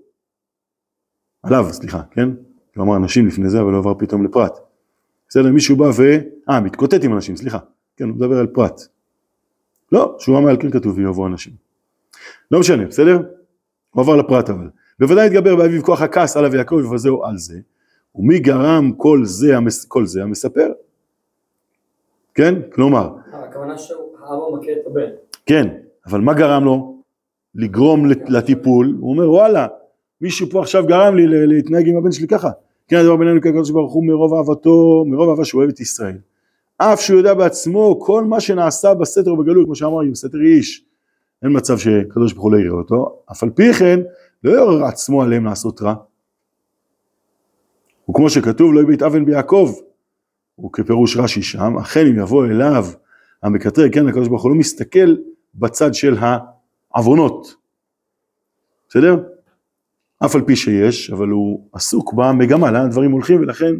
עליו, 1.43 1.65
סליחה, 1.71 2.01
כן? 2.11 2.29
הוא 2.75 2.83
אמר 2.83 2.95
אנשים 2.95 3.27
לפני 3.27 3.49
זה, 3.49 3.61
אבל 3.61 3.71
הוא 3.71 3.77
עבר 3.77 3.93
פתאום 3.93 4.25
לפרט. 4.25 4.59
בסדר, 5.29 5.51
מישהו 5.51 5.75
בא 5.75 5.91
ו... 5.97 6.01
אה, 6.49 6.59
מתקוטט 6.59 7.03
עם 7.03 7.13
אנשים, 7.13 7.35
סליחה. 7.35 7.57
כן, 7.97 8.09
הוא 8.09 8.15
מדבר 8.15 8.37
על 8.37 8.47
פרט. 8.47 8.81
לא, 9.91 10.15
שורה 10.19 10.41
מעל 10.41 10.57
כן 10.59 10.71
כתוב 10.71 10.97
ויבוא 10.97 11.27
אנשים. 11.27 11.53
לא 12.51 12.59
משנה, 12.59 12.85
בסדר? 12.85 13.17
הוא 13.89 14.01
עבר 14.01 14.15
לפרט 14.15 14.49
אבל. 14.49 14.69
בוודאי 14.99 15.25
התגבר 15.25 15.55
באביב 15.55 15.81
כוח 15.81 16.01
הכעס 16.01 16.37
עליו 16.37 16.51
ויעקב 16.51 16.75
ויבזהו 16.75 17.25
על 17.25 17.37
זה. 17.37 17.59
ומי 18.15 18.39
גרם 18.39 18.91
כל 18.97 19.25
זה, 19.25 19.57
המס... 19.57 19.85
כל 19.85 20.05
זה 20.05 20.23
המספר? 20.23 20.71
כן? 22.35 22.55
כלומר, 22.73 23.09
הכוונה 23.33 23.77
שהאבא 23.77 24.01
מכה 24.53 24.71
את 24.71 24.87
הבן. 24.87 25.09
כן, 25.45 25.67
אבל 26.07 26.19
מה 26.21 26.33
גרם 26.33 26.63
לו? 26.63 26.97
לגרום 27.55 28.05
לט- 28.05 28.29
לטיפול, 28.29 28.97
הוא 28.99 29.11
אומר 29.11 29.31
וואלה, 29.31 29.67
מישהו 30.21 30.47
פה 30.49 30.61
עכשיו 30.61 30.85
גרם 30.85 31.15
לי 31.15 31.47
להתנהג 31.47 31.87
עם 31.89 31.97
הבן 31.97 32.11
שלי 32.11 32.27
ככה. 32.27 32.49
כן 32.87 32.97
הדבר 32.97 33.15
בינינו 33.15 33.41
כקדוש 33.41 33.71
ברוך 33.71 33.93
הוא 33.93 34.05
מרוב 34.05 34.33
אהבתו, 34.33 35.03
מרוב 35.07 35.29
אהבה 35.29 35.45
שהוא 35.45 35.59
אוהב 35.59 35.69
את 35.69 35.79
ישראל. 35.79 36.17
אף 36.77 37.01
שהוא 37.01 37.17
יודע 37.17 37.33
בעצמו 37.33 37.99
כל 37.99 38.23
מה 38.23 38.39
שנעשה 38.39 38.93
בסתר 38.93 39.33
ובגלוי, 39.33 39.65
כמו 39.65 39.75
שאמרנו, 39.75 40.11
בסתר 40.11 40.37
איש, 40.41 40.85
אין 41.43 41.57
מצב 41.57 41.77
שקדוש 41.77 42.33
ברוך 42.33 42.43
הוא 42.43 42.51
לא 42.51 42.57
יראה 42.57 42.77
אותו, 42.77 43.19
אף 43.31 43.43
על 43.43 43.49
פי 43.49 43.73
כן 43.73 43.99
לא 44.43 44.51
יעורר 44.51 44.83
עצמו 44.85 45.21
עליהם 45.23 45.45
לעשות 45.45 45.81
רע. 45.81 45.93
וכמו 48.09 48.29
שכתוב 48.29 48.73
לא 48.73 48.81
יביט 48.81 49.01
אבן 49.03 49.25
ביעקב, 49.25 49.71
וכפירוש 50.65 51.17
רש"י 51.17 51.41
שם, 51.41 51.77
אכן 51.77 52.07
אם 52.07 52.19
יבוא 52.19 52.45
אליו 52.45 52.85
המקטרג, 53.43 53.93
כן 53.93 54.07
הקדוש 54.07 54.27
ברוך 54.27 54.43
הוא 54.43 54.51
לא 54.51 54.57
מסתכל 54.57 55.15
בצד 55.55 55.93
של 55.93 56.15
העוונות, 56.93 57.55
בסדר? 58.89 59.15
אף 60.25 60.35
על 60.35 60.41
פי 60.41 60.55
שיש, 60.55 61.11
אבל 61.11 61.27
הוא 61.27 61.67
עסוק 61.73 62.13
במגמה, 62.13 62.71
לאן 62.71 62.85
הדברים 62.85 63.11
הולכים, 63.11 63.41
ולכן 63.41 63.75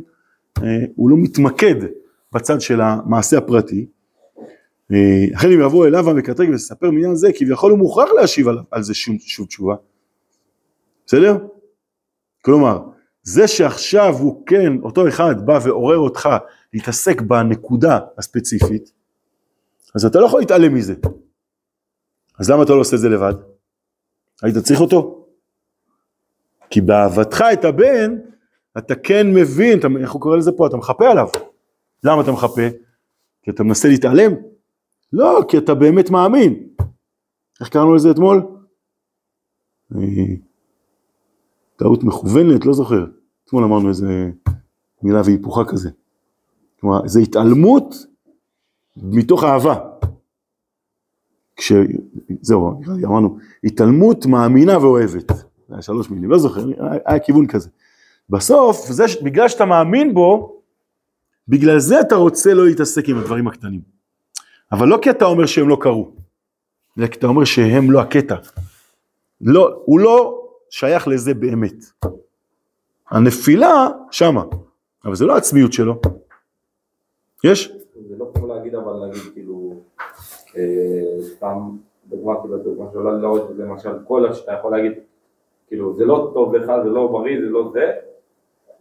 אה, 0.64 0.86
הוא 0.96 1.10
לא 1.10 1.16
מתמקד 1.18 1.76
בצד 2.32 2.62
של 2.62 2.82
המעשה 2.82 3.38
הפרטי. 3.38 3.86
אה, 4.92 5.26
אכן 5.36 5.52
אם 5.52 5.62
יבוא 5.62 5.88
אליו 5.88 6.10
המקטרג 6.10 6.50
ויספר 6.50 6.92
מעניין 6.92 7.16
זה, 7.16 7.30
כביכול 7.36 7.72
הוא 7.72 7.80
מוכרח 7.80 8.10
להשיב 8.12 8.48
על, 8.48 8.58
על 8.72 8.84
זה 8.84 8.94
שוב, 8.94 9.16
שוב 9.20 9.48
תשובה. 9.48 9.76
בסדר? 11.06 11.38
כלומר, 12.42 12.80
זה 13.24 13.48
שעכשיו 13.48 14.13
הוא 14.20 14.46
כן, 14.46 14.74
אותו 14.84 15.08
אחד 15.08 15.46
בא 15.46 15.60
ועורר 15.63 15.98
אותך 15.98 16.30
להתעסק 16.74 17.22
בנקודה 17.22 18.00
הספציפית, 18.18 18.92
אז 19.96 20.06
אתה 20.06 20.20
לא 20.20 20.25
יכול 20.25 20.40
להתעלם 20.40 20.74
מזה. 20.74 20.94
אז 22.40 22.50
למה 22.50 22.63
אתה 22.63 22.74
לא 22.74 22.80
עושה 22.80 22.96
את 22.96 23.01
זה 23.01 23.10
לבד? 23.10 23.34
היית 24.44 24.58
צריך 24.58 24.82
אותו? 24.82 25.28
כי 26.70 26.82
באהבתך 26.82 27.44
את 27.54 27.66
הבן, 27.66 28.18
אתה 28.78 28.96
כן 28.96 29.28
מבין, 29.34 29.80
אתה, 29.80 29.88
איך 30.01 30.12
הוא 30.12 30.22
קורא 30.22 30.38
לזה 30.38 30.51
פה? 30.51 30.68
אתה 30.68 30.78
מחפה 30.78 31.10
עליו. 31.12 31.28
למה 32.04 32.22
אתה 32.22 32.32
מחפה? 32.32 32.62
כי 33.42 33.51
אתה 33.51 33.63
מנסה 33.63 33.88
להתעלם? 33.88 34.32
לא, 35.13 35.42
כי 35.48 35.58
אתה 35.58 35.74
באמת 35.74 36.10
מאמין. 36.10 36.68
איך 37.60 37.70
קראנו 37.70 37.96
לזה 37.96 38.12
אתמול? 38.12 38.42
טעות 41.82 42.04
מכוונת, 42.04 42.66
לא 42.66 42.74
זוכר. 42.74 43.06
אתמול 43.46 43.64
אמרנו 43.64 43.90
איזה 43.90 44.30
מילה 45.04 45.22
והיפוכה 45.26 45.66
כזה. 45.66 45.90
כלומר, 46.80 47.08
זה 47.08 47.20
התעלמות 47.20 47.96
מתוך 48.98 49.44
אהבה. 49.44 49.76
כש... 51.56 51.72
זהו, 52.42 52.80
נראה 52.80 52.96
לי, 52.96 53.06
אמרנו, 53.06 53.38
התעלמות 53.64 54.26
מאמינה 54.26 54.78
ואוהבת. 54.78 55.28
זה 55.68 55.74
היה 55.74 55.82
שלוש 55.82 56.10
מילים, 56.10 56.30
לא 56.30 56.38
זוכר, 56.38 56.66
היה, 57.06 57.20
כיוון 57.20 57.48
כזה. 57.48 57.70
בסוף, 58.30 58.92
זה, 58.92 59.04
בגלל 59.24 59.48
שאתה 59.48 59.66
מאמין 59.66 60.14
בו, 60.14 60.62
בגלל 61.48 61.80
זה 61.80 62.02
אתה 62.02 62.16
רוצה 62.16 62.54
לא 62.54 62.66
להתעסק 62.66 63.10
עם 63.10 63.18
הדברים 63.18 63.48
הקטנים. 63.48 63.82
אבל 64.72 64.88
לא 64.88 65.00
כי 65.02 65.10
אתה 65.10 65.26
אומר 65.26 65.46
שהם 65.46 65.70
לא 65.70 65.78
קרו, 65.82 66.12
אלא 67.00 67.08
כי 67.08 67.20
אתה 67.20 67.28
אומר 67.28 67.44
שהם 67.44 67.92
לא 67.92 68.02
הקטע. 68.02 68.36
לא, 69.42 69.82
הוא 69.86 70.00
לא 70.00 70.40
שייך 70.72 71.08
לזה 71.08 71.34
באמת. 71.34 71.86
הנפילה 73.10 73.88
שמה, 74.12 74.44
אבל 75.06 75.16
זה 75.16 75.25
לא 75.25 75.34
העצמיות 75.34 75.74
שלו. 75.74 76.01
יש? 77.44 77.74
זה 78.10 78.18
לא 78.18 78.32
כמו 78.34 78.48
להגיד 78.48 78.75
אבל 78.75 78.94
להגיד 78.94 79.22
כאילו, 79.34 79.74
אה, 80.58 81.22
סתם 81.22 81.78
דוגמה 82.06 82.42
כאילו 82.42 82.58
דוגמה 82.58 82.86
שעולה 82.94 83.13
לי 83.13 83.22
לראש 83.22 83.42
למשל 83.58 84.04
קולה 84.08 84.34
שאתה 84.34 84.51
יכול 84.51 84.72
להגיד 84.72 84.92
כאילו 85.68 85.98
זה 85.98 86.06
לא 86.06 86.32
טוב 86.34 86.56
לך, 86.56 86.72
זה 86.84 86.90
לא 86.90 87.08
בריא, 87.08 87.42
זה 87.42 87.50
לא 87.50 87.72
זה 87.74 87.92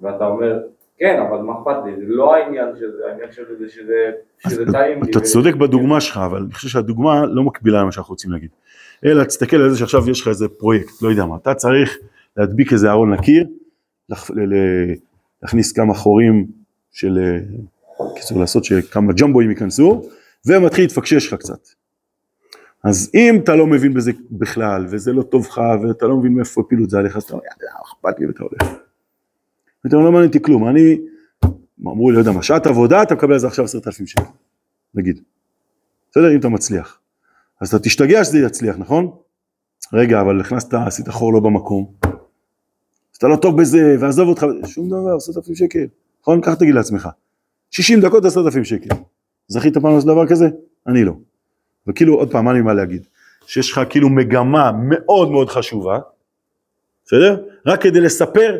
ואתה 0.00 0.26
אומר 0.26 0.62
כן 1.00 1.23
אבל 1.28 1.38
מה 1.38 1.52
אכפת 1.52 1.76
לי, 1.85 1.97
זה 1.97 2.02
לא 2.14 2.35
העניין 2.35 2.69
שזה, 2.76 3.02
העניין 3.11 3.33
של 3.33 3.42
זה 3.59 3.69
שזה, 3.69 4.11
שזה 4.38 4.73
טעים 4.73 5.02
לי 5.02 5.11
אתה 5.11 5.21
צודק 5.21 5.54
בדוגמה 5.54 6.00
שלך, 6.00 6.16
אבל 6.16 6.38
אני 6.38 6.52
חושב 6.52 6.69
שהדוגמה 6.69 7.26
לא 7.26 7.42
מקבילה 7.42 7.80
למה 7.80 7.92
שאנחנו 7.92 8.12
רוצים 8.12 8.33
להגיד. 8.33 8.50
אלא 9.04 9.25
תסתכל 9.25 9.57
על 9.57 9.71
זה 9.71 9.78
שעכשיו 9.78 10.11
יש 10.11 10.21
לך 10.21 10.28
איזה 10.28 10.49
פרויקט, 10.49 11.02
לא 11.02 11.09
יודע 11.09 11.25
מה, 11.25 11.37
אתה 11.37 11.54
צריך 11.54 11.99
להדביק 12.37 12.73
איזה 12.73 12.90
ארון 12.90 13.12
לקיר, 13.12 13.47
להכניס 15.42 15.73
כמה 15.73 15.95
חורים 15.95 16.47
של, 16.92 17.19
אה, 17.19 17.38
קיצור 18.16 18.40
לעשות 18.40 18.64
שכמה 18.64 19.12
ג'מבואים 19.12 19.50
ייכנסו, 19.50 20.02
ומתחיל 20.47 20.85
להתפקשש 20.85 21.26
לך 21.26 21.35
קצת. 21.35 21.69
אז 22.85 23.11
אם 23.14 23.40
אתה 23.45 23.57
לא 23.57 23.66
מבין 23.66 23.95
בזה 23.95 24.12
בכלל, 24.30 24.87
וזה 24.88 25.12
לא 25.12 25.23
טוב 25.23 25.47
לך, 25.47 25.61
ואתה 25.83 26.07
לא 26.07 26.16
מבין 26.16 26.33
מאיפה 26.33 26.61
הפילו 26.61 26.85
את 26.85 26.90
זה 26.90 26.99
עליך, 26.99 27.16
אז 27.16 27.23
אתה 27.23 27.33
אומר, 27.33 27.45
יאללה, 27.45 27.73
אכפת 27.83 28.21
לי 28.21 28.26
ואתה 28.26 28.42
הולך. 28.42 28.79
אומר, 29.92 30.04
לא 30.04 30.12
מעניין 30.12 30.28
אותי 30.28 30.42
כלום, 30.42 30.68
אני, 30.68 30.99
אמרו 31.80 32.10
לי, 32.10 32.14
לא 32.14 32.20
יודע 32.20 32.32
מה, 32.32 32.42
שעת 32.42 32.66
עבודה, 32.66 33.02
אתה 33.02 33.14
מקבל 33.14 33.32
על 33.32 33.38
זה 33.38 33.46
עכשיו 33.46 33.64
עשרת 33.64 33.87
אלפים 33.87 34.06
שקל, 34.06 34.22
נגיד. 34.94 35.20
בסדר, 36.10 36.34
אם 36.34 36.40
אתה 36.40 36.49
מצליח. 36.49 36.99
אז 37.60 37.75
אתה 37.75 37.78
תשתגע 37.78 38.25
שזה 38.25 38.38
יצליח, 38.38 38.76
נכון? 38.78 39.10
רגע, 39.92 40.20
אבל 40.20 40.40
הכנסת, 40.40 40.75
עשית 40.75 41.08
חור 41.08 41.32
לא 41.32 41.40
במקום. 41.40 41.92
אז 42.02 43.16
אתה 43.18 43.28
לא 43.28 43.37
טוב 43.37 43.60
בזה, 43.60 43.96
ועזוב 44.00 44.28
אותך, 44.28 44.46
שום 44.66 44.88
דבר, 44.88 45.16
עשרת 45.16 45.37
אלפים 45.37 45.54
שקל. 45.54 45.87
נכון? 46.22 46.40
ככה 46.42 46.56
תגיד 46.56 46.75
לעצמך. 46.75 47.08
60 47.70 48.00
דקות 48.00 48.25
עשרת 48.25 48.46
אלפים 48.46 48.64
שקל. 48.64 48.88
זכית 49.49 49.78
פעם 49.78 49.94
לעשות 49.94 50.08
דבר 50.08 50.26
כזה? 50.26 50.49
אני 50.87 51.04
לא. 51.04 51.12
וכאילו, 51.87 52.14
עוד 52.14 52.32
פעם, 52.32 52.44
מה 52.44 52.50
אני 52.50 52.60
מה 52.60 52.75
להגיד? 52.75 53.06
שיש 53.46 53.72
לך 53.72 53.80
כאילו 53.90 54.08
מגמה 54.08 54.70
מאוד 54.88 55.30
מאוד 55.30 55.49
חשובה, 55.49 55.99
בסדר? 57.04 57.44
רק 57.66 57.82
כדי 57.82 58.00
לספר 58.00 58.58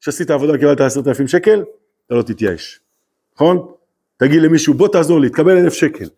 שעשית 0.00 0.30
עבודה 0.30 0.58
קיבלת 0.58 0.80
עשרת 0.80 1.08
אלפים 1.08 1.28
שקל, 1.28 1.64
אתה 2.06 2.14
לא 2.14 2.22
תתייאש, 2.22 2.80
נכון? 3.34 3.72
תגיד 4.16 4.42
למישהו 4.42 4.74
בוא 4.74 4.88
תעזור 4.88 5.20
לי, 5.20 5.28
תקבל 5.30 5.56
אלף 5.56 5.72
שקל, 5.72 6.08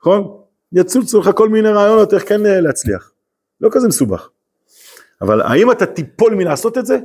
נכון? 0.00 0.40
יצוצו 0.72 1.20
לך 1.20 1.30
כל 1.34 1.48
מיני 1.48 1.68
רעיונות 1.68 2.14
איך 2.14 2.28
כן 2.28 2.46
אה, 2.46 2.60
להצליח, 2.60 3.12
לא 3.60 3.68
כזה 3.72 3.88
מסובך. 3.88 4.28
אבל 5.20 5.42
האם 5.42 5.70
אתה 5.70 5.86
תיפול 5.86 6.34
מלעשות 6.34 6.78
את 6.78 6.86
זה? 6.86 6.98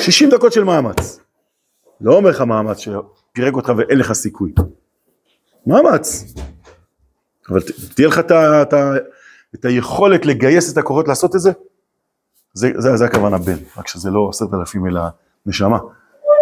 60 0.00 0.30
דקות 0.30 0.52
של 0.52 0.64
מאמץ. 0.64 1.20
לא 2.00 2.16
אומר 2.16 2.30
לך 2.30 2.40
מאמץ 2.40 2.78
שפירק 2.78 3.54
אותך 3.54 3.72
ואין 3.76 3.98
לך 3.98 4.12
סיכוי. 4.12 4.52
מאמץ. 5.66 6.34
אבל 7.50 7.60
תהיה 7.94 8.08
לך 8.08 8.20
את 9.54 9.64
היכולת 9.64 10.26
לגייס 10.26 10.72
את 10.72 10.78
הכוחות 10.78 11.08
לעשות 11.08 11.34
את 11.36 11.40
זה? 11.40 11.52
זה, 12.54 12.70
זה, 12.78 12.96
זה 12.96 13.04
הכוונה 13.04 13.38
בן, 13.38 13.56
רק 13.76 13.88
שזה 13.88 14.10
לא 14.10 14.28
עשרת 14.30 14.54
אלפים 14.54 14.86
אלא 14.86 15.00
נשמה. 15.46 15.78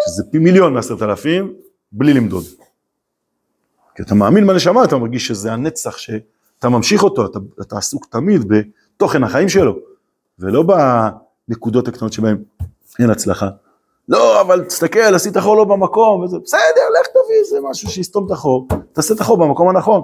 שזה 0.07 0.25
פי 0.31 0.38
מיליון 0.38 0.75
מעשרת 0.75 1.02
אלפים, 1.02 1.54
בלי 1.92 2.14
למדוד. 2.14 2.45
כי 3.95 4.02
אתה 4.02 4.14
מאמין 4.14 4.47
בנשמה, 4.47 4.85
אתה 4.85 4.97
מרגיש 4.97 5.26
שזה 5.26 5.52
הנצח 5.52 5.97
שאתה 5.97 6.69
ממשיך 6.69 7.02
אותו, 7.02 7.26
אתה, 7.26 7.38
אתה 7.61 7.78
עסוק 7.78 8.07
תמיד 8.07 8.45
בתוכן 8.49 9.25
החיים 9.25 9.49
שלו, 9.49 9.76
ולא 10.38 10.64
בנקודות 11.49 11.88
הקטנות 11.88 12.12
שבהן 12.12 12.42
אין 12.99 13.11
הצלחה. 13.11 13.49
לא, 14.09 14.40
אבל 14.40 14.64
תסתכל, 14.64 15.14
עשית 15.14 15.38
חור 15.38 15.57
לא 15.57 15.64
במקום, 15.64 16.21
וזה 16.21 16.38
בסדר, 16.38 16.83
לך 17.00 17.07
תביא 17.07 17.37
איזה 17.40 17.59
משהו 17.71 17.90
שיסתום 17.90 18.26
את 18.26 18.31
החור, 18.31 18.69
תעשה 18.92 19.14
את 19.14 19.21
החור 19.21 19.37
במקום 19.37 19.69
הנכון. 19.69 20.02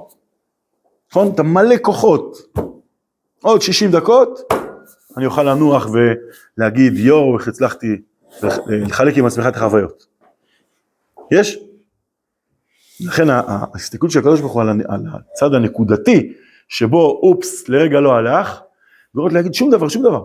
נכון? 1.11 1.31
אתה 1.35 1.43
מלא 1.43 1.77
כוחות. 1.83 2.37
עוד 3.43 3.63
60 3.63 3.91
דקות, 3.91 4.53
אני 5.17 5.27
אוכל 5.27 5.43
לנוח 5.43 5.87
ולהגיד, 5.93 6.97
יואו, 6.97 7.39
איך 7.39 7.49
הצלחתי 7.49 8.03
לחלק 8.67 9.17
עם 9.17 9.27
עצמך 9.27 9.47
את 9.49 9.57
החוויות. 9.57 10.07
יש? 11.31 11.59
לכן 13.01 13.27
ההסתכלות 13.31 14.13
של 14.13 14.19
הקדוש 14.19 14.41
ברוך 14.41 14.53
הוא 14.53 14.63
על 14.63 14.69
על 14.69 15.01
הצד 15.33 15.55
הנקודתי, 15.55 16.33
שבו 16.69 17.21
אופס, 17.23 17.69
לרגע 17.69 18.01
לא 18.01 18.13
הלך, 18.13 18.61
לראות 19.15 19.33
להגיד 19.33 19.55
שום 19.55 19.71
דבר, 19.71 19.89
שום 19.89 20.03
דבר. 20.03 20.25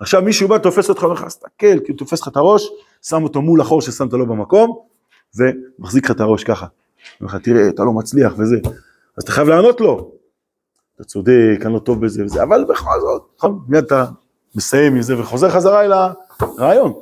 עכשיו 0.00 0.22
מישהו 0.22 0.48
בא, 0.48 0.58
תופס 0.58 0.88
אותך, 0.88 1.02
אומר 1.02 1.14
לך, 1.14 1.24
תסתכל, 1.24 1.78
הוא 1.88 1.96
תופס 1.96 2.20
לך 2.22 2.28
את 2.28 2.36
הראש, 2.36 2.68
שם 3.02 3.22
אותו 3.22 3.42
מול 3.42 3.60
החור 3.60 3.82
ששמת 3.82 4.12
לו 4.12 4.26
במקום, 4.26 4.78
ומחזיק 5.36 6.04
לך 6.04 6.10
את 6.10 6.20
הראש 6.20 6.44
ככה. 6.44 6.66
אומר 7.20 7.34
לך, 7.34 7.42
תראה, 7.42 7.68
אתה 7.68 7.84
לא 7.84 7.92
מצליח 7.92 8.34
וזה. 8.38 8.56
אז 9.16 9.22
אתה 9.22 9.32
חייב 9.32 9.48
לענות 9.48 9.80
לו. 9.80 10.17
אתה 10.98 11.06
צודק, 11.06 11.58
אני 11.64 11.74
לא 11.74 11.78
טוב 11.78 12.04
בזה 12.04 12.24
וזה, 12.24 12.42
אבל 12.42 12.64
בכל 12.64 13.00
זאת, 13.00 13.22
נכון, 13.38 13.60
מיד 13.68 13.84
אתה 13.84 14.04
מסיים 14.56 14.94
עם 14.94 15.02
זה 15.02 15.20
וחוזר 15.20 15.48
חזרה 15.50 15.84
אל 15.84 15.92
הרעיון. 16.40 16.92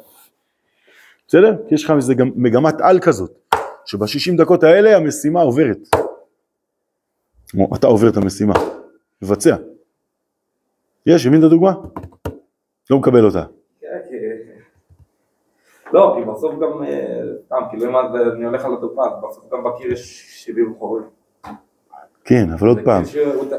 בסדר? 1.29 1.57
כי 1.69 1.75
יש 1.75 1.85
לך 1.85 1.91
איזה 1.91 2.15
מגמת 2.37 2.75
על 2.81 3.01
כזאת, 3.01 3.55
שב-60 3.85 4.37
דקות 4.39 4.63
האלה 4.63 4.97
המשימה 4.97 5.41
עוברת. 5.43 5.79
אתה 7.77 7.87
עובר 7.87 8.09
את 8.09 8.17
המשימה, 8.17 8.55
מבצע. 9.23 9.57
יש, 11.07 11.27
הבין 11.27 11.41
את 11.41 11.45
הדוגמה? 11.45 11.73
לא 12.91 12.99
מקבל 12.99 13.25
אותה. 13.25 13.45
כן, 13.81 13.87
כי- 14.09 14.17
לא, 15.93 16.17
כי 16.19 16.31
בסוף 16.31 16.55
גם, 16.55 16.85
אה, 16.85 17.23
סתם, 17.47 17.57
כאילו 17.71 17.91
אם 17.91 17.97
אני 18.37 18.45
הולך 18.45 18.65
על 18.65 18.73
הדוגמה, 18.73 19.03
בסוף 19.29 19.45
גם 19.53 19.65
בקיר 19.65 19.93
יש 19.93 20.27
70 20.45 20.75
חורים. 20.79 21.03
כן, 22.27 22.51
אבל 22.53 22.69
עוד 22.69 22.79
פעם, 22.85 23.03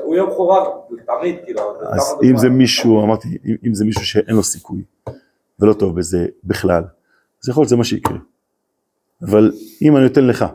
הוא 0.03 0.15
יהיה 0.15 0.25
מחורר 0.25 0.63
תמיד, 1.05 1.35
כאילו, 1.45 1.61
אז 1.93 2.15
אם. 2.23 2.37
זה 2.37 2.49
מישהו, 2.49 3.03
אמרתי, 3.03 3.37
אם- 3.67 3.73
זה 3.73 3.85
מישהו 3.85 4.05
שאין 4.05 4.35
לו 4.35 4.43
סיכוי 4.43 4.83
ולא 5.59 5.73
טוב 5.73 5.95
בזה 5.97 6.25
בכלל, 6.43 6.83
אז 7.43 7.49
יכול 7.49 7.61
להיות 7.61 7.69
זה 7.69 7.75
מה 7.75 7.83
שיקרה. 7.83 8.17
אבל 9.21 9.51
אם 9.81 9.97
אני 9.97 10.03
נותן 10.03 10.27
לך, 10.27 10.45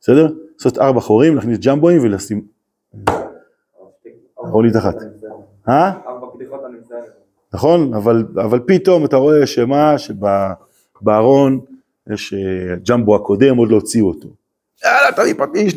בסדר? 0.00 0.28
לעשות 0.56 0.78
ארבע 0.78 1.00
חורים, 1.00 1.34
להכניס 1.34 1.58
ג'מבואים 1.66 2.02
ולשים, 2.02 2.42
רולית 4.36 4.76
אחת. 4.76 4.94
אה? 5.68 5.92
נכון? 7.52 7.94
אבל, 7.94 8.24
אבל 8.34 8.60
פתאום 8.66 9.04
אתה 9.04 9.16
רואה 9.16 9.46
שמה, 9.46 9.94
שבארון 9.98 11.60
יש 12.10 12.34
אה, 12.34 12.38
ג'מבו 12.88 13.16
הקודם, 13.16 13.56
עוד 13.56 13.68
לא 13.70 13.74
הוציאו 13.76 14.08
אותו. 14.08 14.28
יאללה, 14.84 15.12
תביא 15.16 15.34
פטיש, 15.34 15.74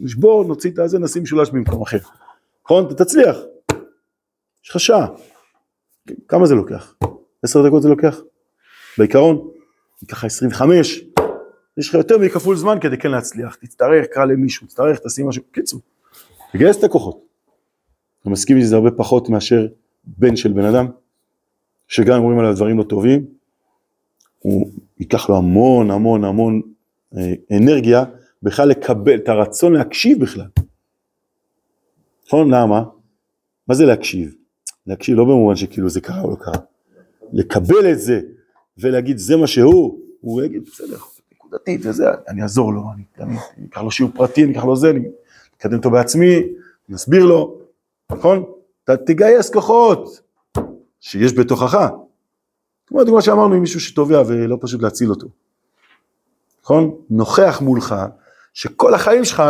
נשבור, 0.00 0.44
נוציא 0.44 0.70
את 0.70 0.78
הזה, 0.78 0.98
נשים 0.98 1.22
משולש 1.22 1.50
במקום 1.50 1.82
אחר. 1.82 1.98
נכון? 2.64 2.86
אתה 2.86 3.04
תצליח. 3.04 3.36
יש 4.64 4.70
לך 4.70 4.80
שעה. 4.80 5.06
כמה 6.28 6.46
זה 6.46 6.54
לוקח? 6.54 6.94
עשר 7.42 7.66
דקות 7.66 7.82
זה 7.82 7.88
לוקח? 7.88 8.20
בעיקרון, 8.98 9.50
ככה 10.08 10.26
25, 10.26 11.04
יש 11.76 11.88
לך 11.88 11.94
יותר 11.94 12.18
מכפול 12.18 12.56
זמן 12.56 12.78
כדי 12.80 12.98
כן 12.98 13.10
להצליח. 13.10 13.54
תצטרך, 13.54 14.06
קרא 14.12 14.24
למישהו, 14.24 14.66
תצטרך, 14.66 14.98
תשים 14.98 15.28
משהו. 15.28 15.42
קיצור, 15.52 15.80
תגייס 16.52 16.78
את 16.78 16.84
הכוחות. 16.84 17.20
אתה 18.20 18.30
מסכים 18.30 18.60
שזה 18.60 18.76
הרבה 18.76 18.90
פחות 18.90 19.28
מאשר 19.28 19.66
בן 20.04 20.36
של 20.36 20.52
בן 20.52 20.64
אדם, 20.64 20.86
שגם 21.88 22.16
אם 22.16 22.22
אומרים 22.22 22.38
עליו 22.38 22.54
דברים 22.54 22.78
לא 22.78 22.82
טובים, 22.82 23.26
הוא 24.38 24.70
ייקח 24.98 25.28
לו 25.28 25.36
המון 25.36 25.90
המון 25.90 26.24
המון 26.24 26.60
אה, 27.16 27.32
אנרגיה 27.56 28.04
בכלל 28.42 28.68
לקבל 28.68 29.16
את 29.16 29.28
הרצון 29.28 29.72
להקשיב 29.72 30.22
בכלל. 30.22 30.46
נכון? 32.26 32.54
למה? 32.54 32.82
מה 33.68 33.74
זה 33.74 33.84
להקשיב? 33.84 34.34
להקשיב 34.86 35.16
לא 35.16 35.24
במובן 35.24 35.56
שכאילו 35.56 35.88
זה 35.88 36.00
קרה 36.00 36.20
או 36.20 36.30
לא 36.30 36.36
קרה. 36.36 36.58
לקבל 37.32 37.92
את 37.92 38.00
זה 38.00 38.20
ולהגיד 38.78 39.18
זה 39.18 39.36
מה 39.36 39.46
שהוא, 39.46 40.00
הוא 40.20 40.42
יגיד 40.42 40.64
בסדר, 40.64 40.96
נקודתית 41.34 41.80
וזה, 41.84 42.04
אני 42.28 42.42
אעזור 42.42 42.72
לו, 42.72 42.82
אני, 42.94 43.36
אקח 43.68 43.80
לו 43.80 43.90
שיעור 43.90 44.12
פרטי, 44.14 44.44
אני 44.44 44.52
אקח 44.52 44.64
לו 44.64 44.76
זה, 44.76 44.90
אני 44.90 45.08
אקדם 45.56 45.76
אותו 45.76 45.90
בעצמי, 45.90 46.42
נסביר 46.88 47.24
לו, 47.24 47.60
נכון? 48.10 48.44
אתה 48.84 48.96
תגייס 48.96 49.50
כוחות 49.50 50.20
שיש 51.00 51.32
בתוכך. 51.32 51.88
כמו 52.86 53.00
הדוגמה 53.00 53.22
שאמרנו 53.22 53.54
עם 53.54 53.60
מישהו 53.60 53.80
שטובע 53.80 54.22
ולא 54.26 54.58
פשוט 54.60 54.82
להציל 54.82 55.10
אותו. 55.10 55.28
נכון? 56.62 56.96
נוכח 57.10 57.60
מולך 57.62 57.94
שכל 58.54 58.94
החיים 58.94 59.24
שלך 59.24 59.42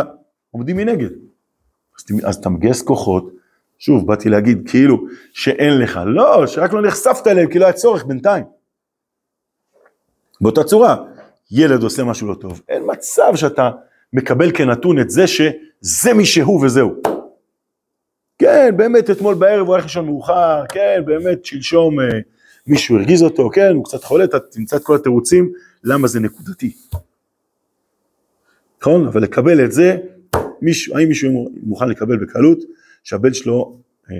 עומדים 0.51 0.77
מנגד. 0.77 1.09
אז, 1.99 2.05
אז 2.23 2.35
אתה 2.35 2.49
מגייס 2.49 2.81
כוחות, 2.81 3.31
שוב, 3.79 4.07
באתי 4.07 4.29
להגיד 4.29 4.69
כאילו 4.69 5.05
שאין 5.33 5.77
לך, 5.79 5.99
לא, 6.05 6.47
שרק 6.47 6.73
לא 6.73 6.81
נחשפת 6.81 7.27
אליהם 7.27 7.49
כי 7.49 7.59
לא 7.59 7.65
היה 7.65 7.73
צורך 7.73 8.05
בינתיים. 8.05 8.43
באותה 10.41 10.63
צורה, 10.63 10.95
ילד 11.51 11.83
עושה 11.83 12.03
משהו 12.03 12.27
לא 12.27 12.33
טוב, 12.33 12.61
אין 12.69 12.83
מצב 12.85 13.35
שאתה 13.35 13.71
מקבל 14.13 14.51
כנתון 14.51 14.99
את 14.99 15.09
זה 15.09 15.27
שזה 15.27 16.13
מי 16.15 16.25
שהוא 16.25 16.65
וזהו. 16.65 16.95
כן, 18.39 18.73
באמת 18.77 19.09
אתמול 19.09 19.35
בערב 19.35 19.67
הוא 19.67 19.75
הלך 19.75 19.83
לישון 19.83 20.05
מאוחר, 20.05 20.63
כן, 20.69 21.01
באמת 21.05 21.45
שלשום 21.45 21.99
אה, 21.99 22.05
מישהו 22.67 22.97
הרגיז 22.97 23.23
אותו, 23.23 23.49
כן, 23.53 23.71
הוא 23.75 23.85
קצת 23.85 24.03
חולה, 24.03 24.23
אתה 24.23 24.39
תמצא 24.39 24.75
את 24.75 24.83
כל 24.83 24.95
התירוצים, 24.95 25.51
למה 25.83 26.07
זה 26.07 26.19
נקודתי. 26.19 26.73
נכון? 28.81 29.07
אבל 29.07 29.21
לקבל 29.21 29.65
את 29.65 29.71
זה, 29.71 29.97
מישהו, 30.61 30.97
האם 30.97 31.07
מישהו 31.07 31.49
מוכן 31.63 31.89
לקבל 31.89 32.17
בקלות 32.17 32.59
שהבן 33.03 33.33
שלו, 33.33 33.77
אה, 34.11 34.15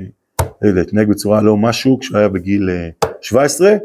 לא 0.61 0.69
יודע, 0.69 0.81
התנהג 0.81 1.09
בצורה 1.09 1.41
לא 1.41 1.57
משהו 1.57 1.99
כשהוא 1.99 2.17
היה 2.17 2.27
בגיל 2.27 2.69
אה, 2.69 2.89
17, 3.21 3.75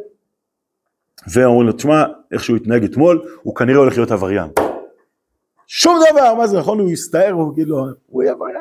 ואומרים 1.33 1.67
לו, 1.67 1.73
תשמע, 1.73 2.05
איך 2.33 2.45
שהוא 2.45 2.57
התנהג 2.57 2.85
אתמול, 2.85 3.23
הוא 3.43 3.55
כנראה 3.55 3.79
הולך 3.79 3.97
להיות 3.97 4.11
עבריין. 4.11 4.51
שום 5.67 5.99
דבר, 6.11 6.35
מה 6.35 6.47
זה, 6.47 6.59
נכון? 6.59 6.81
הוא 6.81 6.91
יסתער, 6.91 7.33
הוא 7.33 7.53
יגיד 7.53 7.69
לו, 7.69 7.87
הוא 8.07 8.23
יהיה 8.23 8.33
עבריין. 8.33 8.57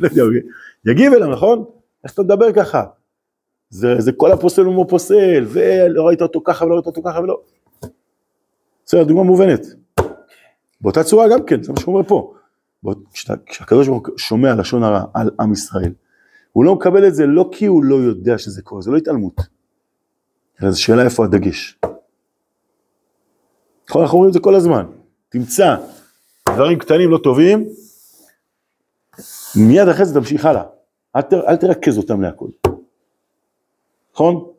לא 0.16 0.22
הוא 0.22 0.32
יגיב 0.86 1.12
אליו, 1.12 1.30
נכון? 1.30 1.64
איך 2.04 2.14
אתה 2.14 2.22
מדבר 2.22 2.52
ככה? 2.52 2.84
זה, 3.70 4.00
זה 4.00 4.12
כל 4.12 4.32
הפוסל 4.32 4.68
ומו 4.68 4.88
פוסל, 4.88 5.44
ולא 5.48 6.06
ראית 6.06 6.22
אותו 6.22 6.40
ככה 6.44 6.64
ולא 6.64 6.74
ראית 6.74 6.86
אותו 6.86 7.02
ככה 7.02 7.20
ולא. 7.20 7.40
בסדר, 8.86 9.04
דוגמה 9.04 9.22
מובנת. 9.22 9.79
באותה 10.80 11.04
צורה 11.04 11.28
גם 11.28 11.46
כן, 11.46 11.62
זה 11.62 11.72
מה 11.72 11.80
שהוא 11.80 11.94
אומר 11.94 12.08
פה. 12.08 12.34
כשהקדוש 13.46 13.88
ברוך 13.88 14.08
הוא 14.08 14.18
שומע 14.18 14.54
לשון 14.54 14.82
הרע 14.82 15.04
על 15.14 15.30
עם 15.40 15.52
ישראל, 15.52 15.92
הוא 16.52 16.64
לא 16.64 16.74
מקבל 16.74 17.08
את 17.08 17.14
זה 17.14 17.26
לא 17.26 17.48
כי 17.52 17.66
הוא 17.66 17.84
לא 17.84 17.94
יודע 17.94 18.38
שזה 18.38 18.62
קורה, 18.62 18.82
זה 18.82 18.90
לא 18.90 18.96
התעלמות. 18.96 19.40
אלא 20.62 20.70
זו 20.70 20.82
שאלה 20.82 21.04
איפה 21.04 21.24
הדגש. 21.24 21.78
נכון, 23.88 24.02
אנחנו 24.02 24.16
אומרים 24.16 24.28
את 24.28 24.32
זה 24.32 24.40
כל 24.40 24.54
הזמן. 24.54 24.86
תמצא 25.28 25.76
דברים 26.48 26.78
קטנים 26.78 27.10
לא 27.10 27.18
טובים, 27.18 27.68
מיד 29.56 29.88
אחרי 29.88 30.06
זה 30.06 30.14
תמשיך 30.14 30.44
הלאה. 30.44 30.62
אל, 31.16 31.20
ת, 31.20 31.32
אל 31.32 31.56
תרכז 31.56 31.98
אותם 31.98 32.20
להכל. 32.20 32.48
נכון? 34.14 34.50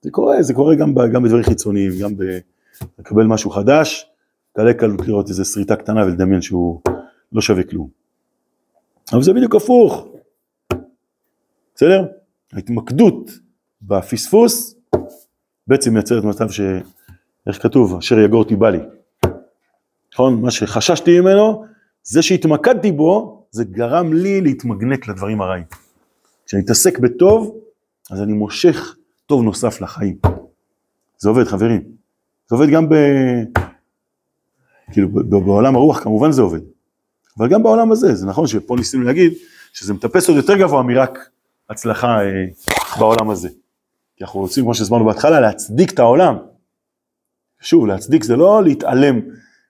זה 0.00 0.10
קורה, 0.10 0.42
זה 0.42 0.54
קורה 0.54 0.74
גם, 0.74 0.94
ב, 0.94 1.00
גם 1.12 1.22
בדברים 1.22 1.44
חיצוניים, 1.44 1.92
גם 2.02 2.16
ב... 2.16 2.22
לקבל 2.98 3.24
משהו 3.24 3.50
חדש, 3.50 4.10
קלה 4.56 4.74
קלות 4.74 5.08
לראות 5.08 5.28
איזה 5.28 5.44
שריטה 5.44 5.76
קטנה 5.76 6.04
ולדמיין 6.04 6.42
שהוא 6.42 6.80
לא 7.32 7.40
שווה 7.40 7.62
כלום. 7.62 7.88
אבל 9.12 9.22
זה 9.22 9.32
בדיוק 9.32 9.54
הפוך. 9.54 10.08
בסדר? 11.74 12.04
ההתמקדות 12.52 13.30
בפספוס 13.82 14.74
בעצם 15.66 15.94
מייצרת 15.94 16.24
מצב 16.24 16.50
ש... 16.50 16.60
איך 17.46 17.62
כתוב? 17.62 17.96
אשר 17.96 18.18
יגור 18.18 18.38
אותי 18.38 18.56
בא 18.56 18.70
לי. 18.70 18.78
נכון? 20.14 20.40
מה 20.42 20.50
שחששתי 20.50 21.20
ממנו, 21.20 21.64
זה 22.02 22.22
שהתמקדתי 22.22 22.92
בו, 22.92 23.44
זה 23.50 23.64
גרם 23.64 24.12
לי 24.12 24.40
להתמגנט 24.40 25.08
לדברים 25.08 25.42
הרעים. 25.42 25.64
כשאני 26.46 26.62
מתעסק 26.62 26.98
בטוב, 26.98 27.56
אז 28.10 28.22
אני 28.22 28.32
מושך 28.32 28.96
טוב 29.26 29.42
נוסף 29.42 29.80
לחיים. 29.80 30.18
זה 31.18 31.28
עובד, 31.28 31.44
חברים. 31.44 31.82
זה 32.48 32.56
עובד 32.56 32.68
גם 32.68 32.88
ב... 32.88 32.94
כאילו, 34.92 35.08
בעולם 35.28 35.76
הרוח 35.76 36.02
כמובן 36.02 36.32
זה 36.32 36.42
עובד. 36.42 36.60
אבל 37.38 37.48
גם 37.48 37.62
בעולם 37.62 37.92
הזה, 37.92 38.14
זה 38.14 38.26
נכון 38.26 38.46
שפה 38.46 38.76
ניסינו 38.76 39.02
להגיד 39.02 39.32
שזה 39.72 39.94
מטפס 39.94 40.28
עוד 40.28 40.36
יותר 40.36 40.56
גבוה 40.56 40.82
מרק 40.82 41.30
הצלחה 41.70 42.20
אה, 42.20 42.46
בעולם 42.98 43.30
הזה. 43.30 43.48
כי 44.16 44.24
אנחנו 44.24 44.40
רוצים, 44.40 44.64
כמו 44.64 44.74
שהסברנו 44.74 45.04
בהתחלה, 45.04 45.40
להצדיק 45.40 45.92
את 45.92 45.98
העולם. 45.98 46.36
שוב, 47.60 47.86
להצדיק 47.86 48.24
זה 48.24 48.36
לא 48.36 48.64
להתעלם 48.64 49.20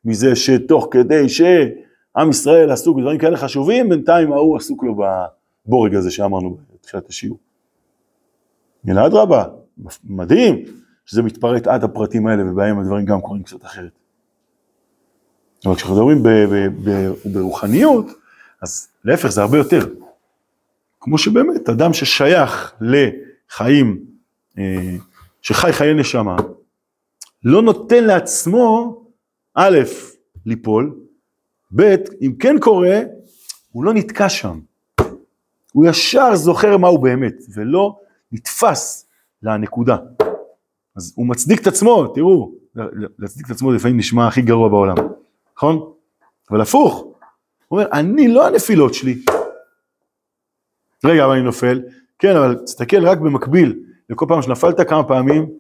מזה 0.05 0.37
שתוך 0.37 0.89
כדי 0.91 1.29
שעם 1.29 2.31
ישראל 2.31 2.71
עסוק 2.71 2.97
בדברים 2.97 3.19
כאלה 3.19 3.37
חשובים, 3.37 3.89
בינתיים 3.89 4.33
ההוא 4.33 4.57
עסוק 4.57 4.85
לו 4.85 4.97
בבורג 5.67 5.95
הזה 5.95 6.11
שאמרנו 6.11 6.59
בתחילת 6.75 7.09
השיעור. 7.09 7.39
אלא 8.89 9.07
אדרבה, 9.07 9.45
מדהים 10.05 10.65
שזה 11.07 11.23
מתפרט 11.23 11.67
עד 11.67 11.85
הפרטים 11.85 12.27
האלה 12.27 12.51
ובהם 12.51 12.79
הדברים 12.79 13.05
גם 13.05 13.21
קורים 13.21 13.43
קצת 13.43 13.65
אחרת. 13.65 14.06
אבל 15.65 15.75
כשאנחנו 15.75 15.97
מדברים 15.97 16.23
ברוחניות, 17.25 18.07
אז 18.63 18.89
להפך 19.05 19.29
זה 19.29 19.43
הרבה 19.43 19.59
יותר. 19.59 19.87
כמו 21.01 21.19
שבאמת 21.19 21.69
אדם 21.69 21.93
ששייך 21.93 22.75
לחיים, 22.81 24.01
אה, 24.59 24.97
שחי 25.43 25.73
חיי 25.73 25.95
נשמה, 25.95 26.37
לא 27.45 27.63
נותן 27.63 28.05
לעצמו, 28.05 28.97
א', 29.55 29.79
ליפול, 30.47 30.95
ב', 31.77 31.95
אם 32.23 32.33
כן 32.39 32.57
קורה, 32.61 33.01
הוא 33.73 33.85
לא 33.85 33.95
נתקע 33.95 34.29
שם. 34.29 34.61
הוא 35.73 35.87
ישר 35.87 36.35
זוכר 36.35 36.77
מה 36.77 36.89
הוא 36.89 37.03
באמת, 37.03 37.35
ולא 37.55 37.97
נתפס 38.33 39.07
לנקודה. 39.43 39.97
אז 40.97 41.13
הוא 41.17 41.27
מצדיק 41.27 41.63
את 41.63 41.67
עצמו, 41.67 42.07
תראו, 42.07 42.53
להצדיק 43.19 43.47
את 43.47 43.51
עצמו 43.51 43.73
לפעמים 43.73 43.97
נשמע 43.97 44.27
הכי 44.27 44.43
גרוע 44.43 44.69
בעולם, 44.69 44.97
נכון? 45.57 45.93
אבל 46.51 46.61
הפוך, 46.61 46.99
הוא 46.99 47.81
אומר, 47.81 47.87
אני 47.93 48.29
לא 48.29 48.47
הנפילות 48.47 48.95
שלי. 48.95 49.23
רגע, 51.05 51.25
אבל 51.25 51.33
אני 51.33 51.43
נופל, 51.43 51.83
כן, 52.19 52.37
אבל 52.37 52.59
תסתכל 52.65 53.07
רק 53.07 53.19
במקביל 53.19 53.81
לכל 54.11 54.27
פעם 54.29 54.43
שנפלת 54.43 54.89
כמה 54.89 55.05
פעמים, 55.05 55.51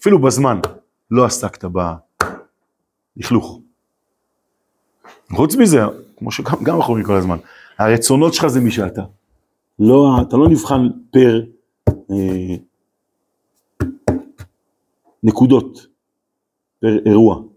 אפילו 0.00 0.18
בזמן, 0.18 0.60
לא 1.10 1.24
עסקת 1.24 1.64
בלכלוך. 3.16 3.60
חוץ 5.32 5.56
מזה, 5.56 5.80
כמו 6.16 6.30
שגם 6.32 6.56
גם 6.62 6.76
אנחנו 6.76 6.88
אומרים 6.88 7.06
כל 7.06 7.16
הזמן, 7.16 7.36
הרצונות 7.78 8.34
שלך 8.34 8.46
זה 8.46 8.60
מי 8.60 8.70
שאתה. 8.70 9.02
לא, 9.78 10.16
אתה 10.22 10.36
לא 10.36 10.48
נבחן 10.48 10.88
פר 11.12 11.42
אה, 12.10 12.56
נקודות, 15.22 15.86
פר 16.80 16.98
אירוע. 17.06 17.51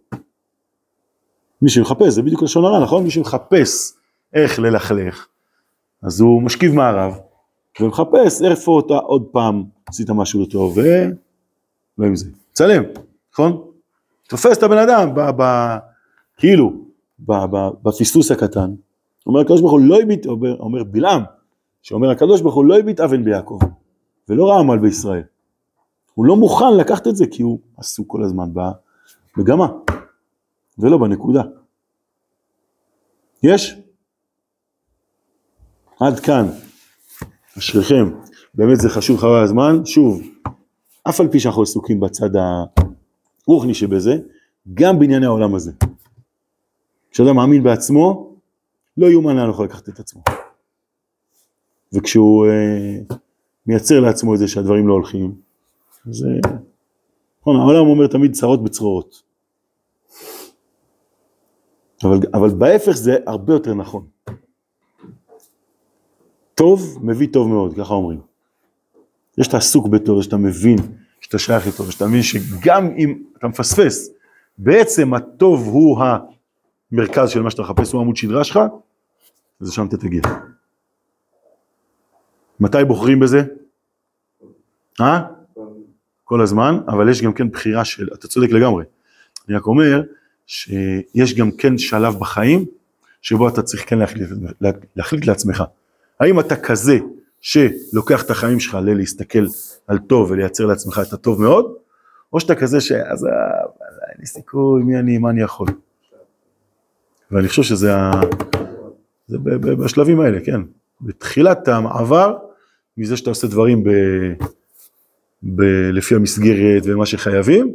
מי 1.65 1.69
שמחפש, 1.69 2.07
זה 2.07 2.21
בדיוק 2.21 2.43
לשון 2.43 2.65
הרע, 2.65 2.79
נכון? 2.79 3.03
מי 3.03 3.11
שמחפש 3.11 3.93
איך 4.33 4.59
ללכלך, 4.59 5.27
אז 6.03 6.21
הוא 6.21 6.41
משכיב 6.41 6.73
מערב, 6.73 7.19
ומחפש 7.79 8.41
איפה 8.41 8.81
אתה 8.85 8.93
עוד 8.93 9.23
פעם 9.31 9.63
עשית 9.85 10.09
משהו 10.09 10.39
לא 10.39 10.45
טוב, 10.45 10.77
ו... 10.77 10.81
לא 11.97 12.05
עם 12.05 12.15
זה. 12.15 12.25
צלם, 12.53 12.83
נכון? 13.33 13.61
תופס 14.29 14.57
את 14.57 14.63
הבן 14.63 14.77
אדם, 14.77 15.15
ב, 15.15 15.21
ב, 15.37 15.43
כאילו, 16.37 16.73
ב, 17.19 17.33
ב, 17.33 17.69
בפספוס 17.83 18.31
הקטן. 18.31 18.73
אומר 19.27 19.39
הקדוש 19.39 19.61
ברוך 19.61 19.73
הוא 19.73 19.79
לא 19.79 19.99
הביט, 20.01 20.25
אומר, 20.25 20.57
אומר 20.59 20.83
בלעם, 20.83 21.23
שאומר 21.81 22.09
הקדוש 22.09 22.41
ברוך 22.41 22.55
הוא 22.55 22.65
לא 22.65 22.79
הביט 22.79 22.99
אבן 22.99 23.23
ביעקב, 23.23 23.59
ולא 24.29 24.49
ראה 24.49 24.59
עמל 24.59 24.77
בישראל. 24.77 25.23
הוא 26.13 26.25
לא 26.25 26.35
מוכן 26.35 26.77
לקחת 26.77 27.07
את 27.07 27.15
זה 27.15 27.25
כי 27.31 27.43
הוא 27.43 27.59
עסוק 27.77 28.07
כל 28.11 28.23
הזמן 28.23 28.49
במגמה, 29.37 29.67
ולא 30.79 30.97
בנקודה. 30.97 31.41
יש? 33.43 33.75
עד 35.99 36.19
כאן, 36.19 36.45
אשריכם, 37.57 38.05
באמת 38.53 38.79
זה 38.79 38.89
חשוב 38.89 39.19
חבל 39.19 39.43
הזמן, 39.43 39.85
שוב, 39.85 40.21
אף 41.09 41.19
על 41.19 41.27
פי 41.31 41.39
שאנחנו 41.39 41.61
עסוקים 41.61 41.99
בצד 41.99 42.29
הרוחני 43.47 43.73
שבזה, 43.73 44.17
גם 44.73 44.99
בענייני 44.99 45.25
העולם 45.25 45.55
הזה. 45.55 45.71
כשאדם 47.11 47.35
מאמין 47.35 47.63
בעצמו, 47.63 48.35
לא 48.97 49.07
יאומן 49.07 49.35
לאן 49.35 49.49
יכול 49.49 49.65
לקחת 49.65 49.89
את 49.89 49.99
עצמו. 49.99 50.23
וכשהוא 51.93 52.45
אה, 52.45 53.15
מייצר 53.67 53.99
לעצמו 53.99 54.33
את 54.33 54.39
זה 54.39 54.47
שהדברים 54.47 54.87
לא 54.87 54.93
הולכים, 54.93 55.35
אז 56.09 56.25
נכון, 57.41 57.55
העולם 57.55 57.87
אומר 57.87 58.07
תמיד 58.07 58.31
צרות 58.31 58.63
בצרורות. 58.63 59.24
אבל, 62.03 62.17
אבל 62.33 62.49
בהפך 62.49 62.91
זה 62.91 63.17
הרבה 63.27 63.53
יותר 63.53 63.73
נכון. 63.73 64.07
טוב 66.55 66.99
מביא 67.01 67.27
טוב 67.33 67.47
מאוד, 67.47 67.73
ככה 67.77 67.93
אומרים. 67.93 68.19
זה 69.37 69.43
שאתה 69.43 69.57
עסוק 69.57 69.87
בטוב, 69.87 70.17
זה 70.17 70.23
שאתה 70.23 70.37
מבין 70.37 70.77
שאתה 71.21 71.39
שייך 71.39 71.67
לטוב, 71.67 71.91
שאתה 71.91 72.07
מבין 72.07 72.23
שגם 72.23 72.95
אם 72.97 73.23
אתה 73.37 73.47
מפספס, 73.47 74.09
בעצם 74.57 75.13
הטוב 75.13 75.67
הוא 75.67 76.03
המרכז 76.91 77.29
של 77.29 77.41
מה 77.41 77.51
שאתה 77.51 77.61
מחפש, 77.61 77.91
הוא 77.91 78.01
עמוד 78.01 78.15
שדרה 78.15 78.43
שלך, 78.43 78.59
אז 79.61 79.67
לשם 79.67 79.87
אתה 79.87 79.97
תגיע. 79.97 80.21
מתי 82.59 82.83
בוחרים 82.87 83.19
בזה? 83.19 83.43
אה? 85.01 85.21
כל 86.23 86.41
הזמן, 86.41 86.79
אבל 86.87 87.09
יש 87.09 87.21
גם 87.21 87.33
כן 87.33 87.49
בחירה 87.49 87.85
של, 87.85 88.09
אתה 88.13 88.27
צודק 88.27 88.49
לגמרי. 88.51 88.85
אני 89.47 89.57
רק 89.57 89.67
אומר 89.67 90.01
שיש 90.47 91.35
גם 91.35 91.51
כן 91.51 91.77
שלב 91.77 92.19
בחיים 92.19 92.65
שבו 93.21 93.47
אתה 93.47 93.61
צריך 93.61 93.89
כן 93.89 93.99
להחליט, 93.99 94.29
להחליט 94.95 95.25
לעצמך. 95.25 95.63
האם 96.19 96.39
אתה 96.39 96.55
כזה 96.55 96.97
שלוקח 97.41 98.23
את 98.23 98.29
החיים 98.29 98.59
שלך 98.59 98.77
ללהסתכל 98.81 99.45
על 99.87 99.97
טוב 99.97 100.31
ולייצר 100.31 100.65
לעצמך 100.65 101.01
את 101.07 101.13
הטוב 101.13 101.41
מאוד, 101.41 101.73
או 102.33 102.39
שאתה 102.39 102.55
כזה 102.55 102.81
שעזב, 102.81 103.27
אין 103.27 104.17
לי 104.19 104.25
סיכוי, 104.25 104.83
מי 104.83 104.99
אני, 104.99 105.17
מה 105.17 105.29
אני 105.29 105.41
יכול. 105.41 105.67
ואני 107.31 107.47
חושב 107.47 107.63
שזה 107.63 107.95
ה... 107.95 108.11
זה 109.27 109.37
בשלבים 109.59 110.19
האלה, 110.19 110.39
כן. 110.45 110.61
בתחילת 111.01 111.67
המעבר, 111.67 112.37
מזה 112.97 113.17
שאתה 113.17 113.29
עושה 113.29 113.47
דברים 113.47 113.83
ב... 113.83 113.89
ב... 115.43 115.61
לפי 115.93 116.15
המסגרת 116.15 116.83
ומה 116.85 117.05
שחייבים, 117.05 117.73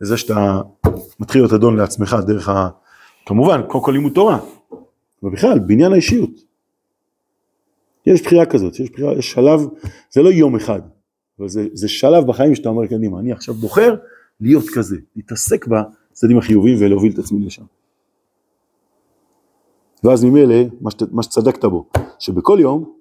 לזה 0.00 0.16
שאתה 0.16 0.60
מתחיל 1.20 1.42
להיות 1.42 1.52
אדון 1.52 1.76
לעצמך 1.76 2.16
דרך 2.26 2.48
ה... 2.48 2.68
כמובן, 3.26 3.60
קודם 3.68 3.84
כל 3.84 3.92
לימוד 3.92 4.12
תורה, 4.12 4.38
ובכלל, 5.22 5.58
בניין 5.58 5.92
האישיות. 5.92 6.30
יש 8.06 8.22
בחירה 8.22 8.46
כזאת, 8.46 8.80
יש 8.80 8.90
בחירה, 8.90 9.12
יש 9.18 9.32
שלב, 9.32 9.60
זה 10.10 10.22
לא 10.22 10.28
יום 10.28 10.56
אחד, 10.56 10.80
אבל 11.38 11.48
זה, 11.48 11.68
זה 11.72 11.88
שלב 11.88 12.26
בחיים 12.26 12.54
שאתה 12.54 12.68
אומר 12.68 12.86
קדימה, 12.86 13.20
אני 13.20 13.32
עכשיו 13.32 13.54
בוחר 13.54 13.94
להיות 14.40 14.64
כזה, 14.74 14.96
להתעסק 15.16 15.66
בצדדים 15.66 16.38
החיוביים 16.38 16.76
ולהוביל 16.80 17.12
את 17.12 17.18
עצמי 17.18 17.46
לשם. 17.46 17.64
ואז 20.04 20.24
ממילא, 20.24 20.54
מה, 20.80 20.90
מה 21.10 21.22
שצדקת 21.22 21.64
בו, 21.64 21.86
שבכל 22.18 22.58
יום, 22.60 22.92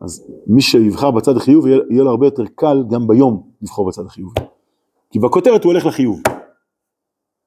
אז 0.00 0.24
מי 0.46 0.62
שיבחר 0.62 1.10
בצד 1.10 1.36
החיובי, 1.36 1.70
יהיה 1.70 2.02
לו 2.02 2.10
הרבה 2.10 2.26
יותר 2.26 2.44
קל 2.54 2.84
גם 2.90 3.06
ביום 3.06 3.50
לבחור 3.62 3.88
בצד 3.88 4.06
החיובי. 4.06 4.40
כי 5.10 5.18
בכותרת 5.18 5.64
הוא 5.64 5.72
הולך 5.72 5.86
לחיוב. 5.86 6.22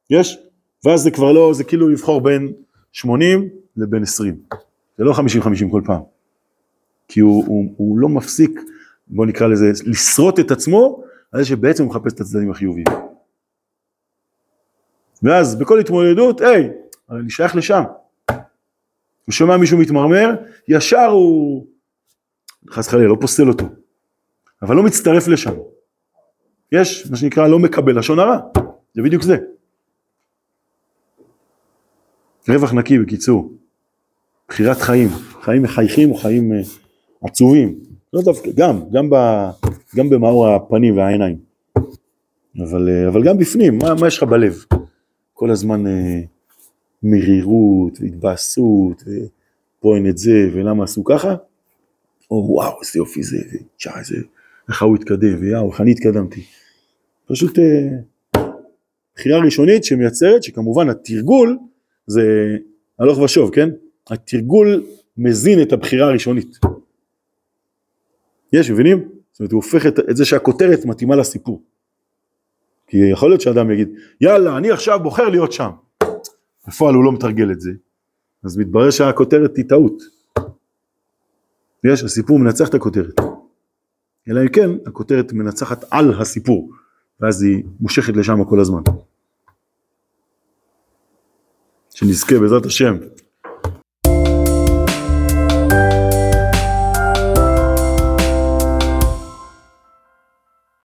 יש? 0.10 0.38
ואז 0.86 1.02
זה 1.02 1.12
כבר 1.12 1.32
לא, 1.32 1.54
זה 1.54 1.63
כאילו 1.63 1.89
לבחור 1.89 2.21
בין 2.21 2.54
80 2.91 3.50
לבין 3.78 4.04
20. 4.04 4.41
זה 4.97 5.04
לא 5.04 5.13
50-50 5.13 5.71
כל 5.71 5.82
פעם. 5.86 6.02
כי 7.08 7.19
הוא, 7.19 7.45
הוא, 7.47 7.74
הוא 7.78 8.00
לא 8.00 8.10
מפסיק, 8.10 8.60
בוא 9.08 9.26
נקרא 9.26 9.47
לזה, 9.47 9.71
לשרוט 9.86 10.39
את 10.39 10.52
עצמו, 10.52 11.04
על 11.32 11.39
זה 11.39 11.47
שבעצם 11.47 11.84
הוא 11.84 11.89
מחפש 11.89 12.13
את 12.13 12.19
הצדדים 12.19 12.52
החיוביים. 12.52 12.86
ואז 15.24 15.56
בכל 15.56 15.80
התמודדות, 15.80 16.41
היי, 16.41 16.69
אני 17.10 17.30
שייך 17.30 17.56
לשם. 17.56 17.84
הוא 19.26 19.34
שומע 19.34 19.58
מישהו 19.58 19.78
מתמרמר, 19.78 20.30
ישר 20.67 21.06
הוא, 21.06 21.67
חס 22.69 22.88
וחלילה, 22.88 23.08
לא 23.08 23.17
פוסל 23.21 23.47
אותו, 23.47 23.65
אבל 24.62 24.76
לא 24.76 24.84
מצטרף 24.84 25.28
לשם. 25.28 25.54
יש 26.72 27.08
מה 27.12 27.18
שנקרא 27.18 27.48
לא 27.48 27.60
מקבל 27.60 28.00
לשון 28.00 28.20
הרע, 28.20 28.38
זה 28.94 29.02
בדיוק 29.02 29.24
זה. 29.24 29.38
רווח 32.50 32.74
נקי 32.74 33.00
בקיצור, 33.00 33.54
בחירת 34.50 34.78
חיים, 34.78 35.10
חיים 35.42 35.64
מחייכים 35.64 36.12
או 36.12 36.16
חיים 36.16 36.54
אה, 36.54 36.62
עצובים, 37.24 37.80
לא 38.14 38.22
דווקא, 38.22 38.52
גם, 38.56 38.82
גם, 38.92 39.10
ב, 39.10 39.16
גם 39.96 40.10
במאור 40.10 40.48
הפנים 40.48 40.98
והעיניים, 40.98 41.38
אבל, 42.64 42.90
אה, 42.90 43.08
אבל 43.08 43.24
גם 43.24 43.38
בפנים, 43.38 43.78
מה, 43.78 43.94
מה 43.94 44.08
יש 44.08 44.18
לך 44.18 44.24
בלב? 44.24 44.66
כל 45.34 45.52
הזמן 45.52 45.88
אה, 45.88 46.22
מרירות 47.04 48.02
והתבאסות 48.02 49.04
ופה 49.04 49.96
אין 49.96 50.10
את 50.10 50.18
זה 50.18 50.50
ולמה 50.54 50.84
עשו 50.84 51.04
ככה? 51.04 51.36
או 52.32 52.46
וואו 52.50 52.82
איזה 52.82 53.00
יופי 53.00 53.24
זה, 53.24 53.38
ותשע 53.54 54.00
איזה, 54.00 54.16
איך 54.72 54.84
הוא 54.84 54.96
התקדם, 54.96 55.42
ויאו 55.42 55.72
איך 55.72 55.82
אני 55.82 55.92
התקדמתי. 55.92 56.44
פשוט 57.26 57.60
אה, 57.60 57.88
בחירה 59.16 59.40
ראשונית 59.40 59.84
שמייצרת, 59.84 60.44
שכמובן 60.44 60.90
התרגול 60.90 61.58
זה 62.08 62.22
הלוך 63.00 63.20
ושוב, 63.20 63.52
כן? 63.54 63.70
התרגול 64.10 64.84
מזין 65.18 65.62
את 65.62 65.74
הבחירה 65.74 66.08
הראשונית. 66.08 66.58
יש, 68.54 68.72
מבינים? 68.72 69.10
זאת 69.32 69.40
אומרת, 69.40 69.52
הוא 69.52 69.64
הופך 69.64 69.86
את, 69.86 70.00
את 70.10 70.18
זה 70.18 70.26
שהכותרת 70.26 70.86
מתאימה 70.86 71.16
לסיפור. 71.16 71.64
כי 72.88 72.98
יכול 73.12 73.30
להיות 73.30 73.42
שאדם 73.42 73.72
יגיד, 73.72 73.90
יאללה, 74.22 74.58
אני 74.58 74.72
עכשיו 74.72 75.00
בוחר 75.04 75.30
להיות 75.30 75.52
שם. 75.52 75.70
בפועל 76.68 76.96
הוא 76.96 77.04
לא 77.04 77.12
מתרגל 77.12 77.52
את 77.52 77.62
זה, 77.62 77.72
אז 78.44 78.58
מתברר 78.58 78.92
שהכותרת 78.92 79.58
היא 79.58 79.66
טעות. 79.70 80.04
יש, 81.84 82.04
הסיפור 82.04 82.40
מנצח 82.40 82.70
את 82.70 82.74
הכותרת. 82.74 83.31
אלא 84.30 84.42
אם 84.42 84.48
כן, 84.48 84.70
הכותרת 84.86 85.34
מנצחת 85.34 85.86
על 85.92 86.22
הסיפור, 86.22 86.72
ואז 87.20 87.42
היא 87.42 87.64
מושכת 87.80 88.14
לשם 88.18 88.44
כל 88.44 88.60
הזמן. 88.60 88.82
שנזכה 91.90 92.40
בעזרת 92.40 92.66
השם 92.66 92.98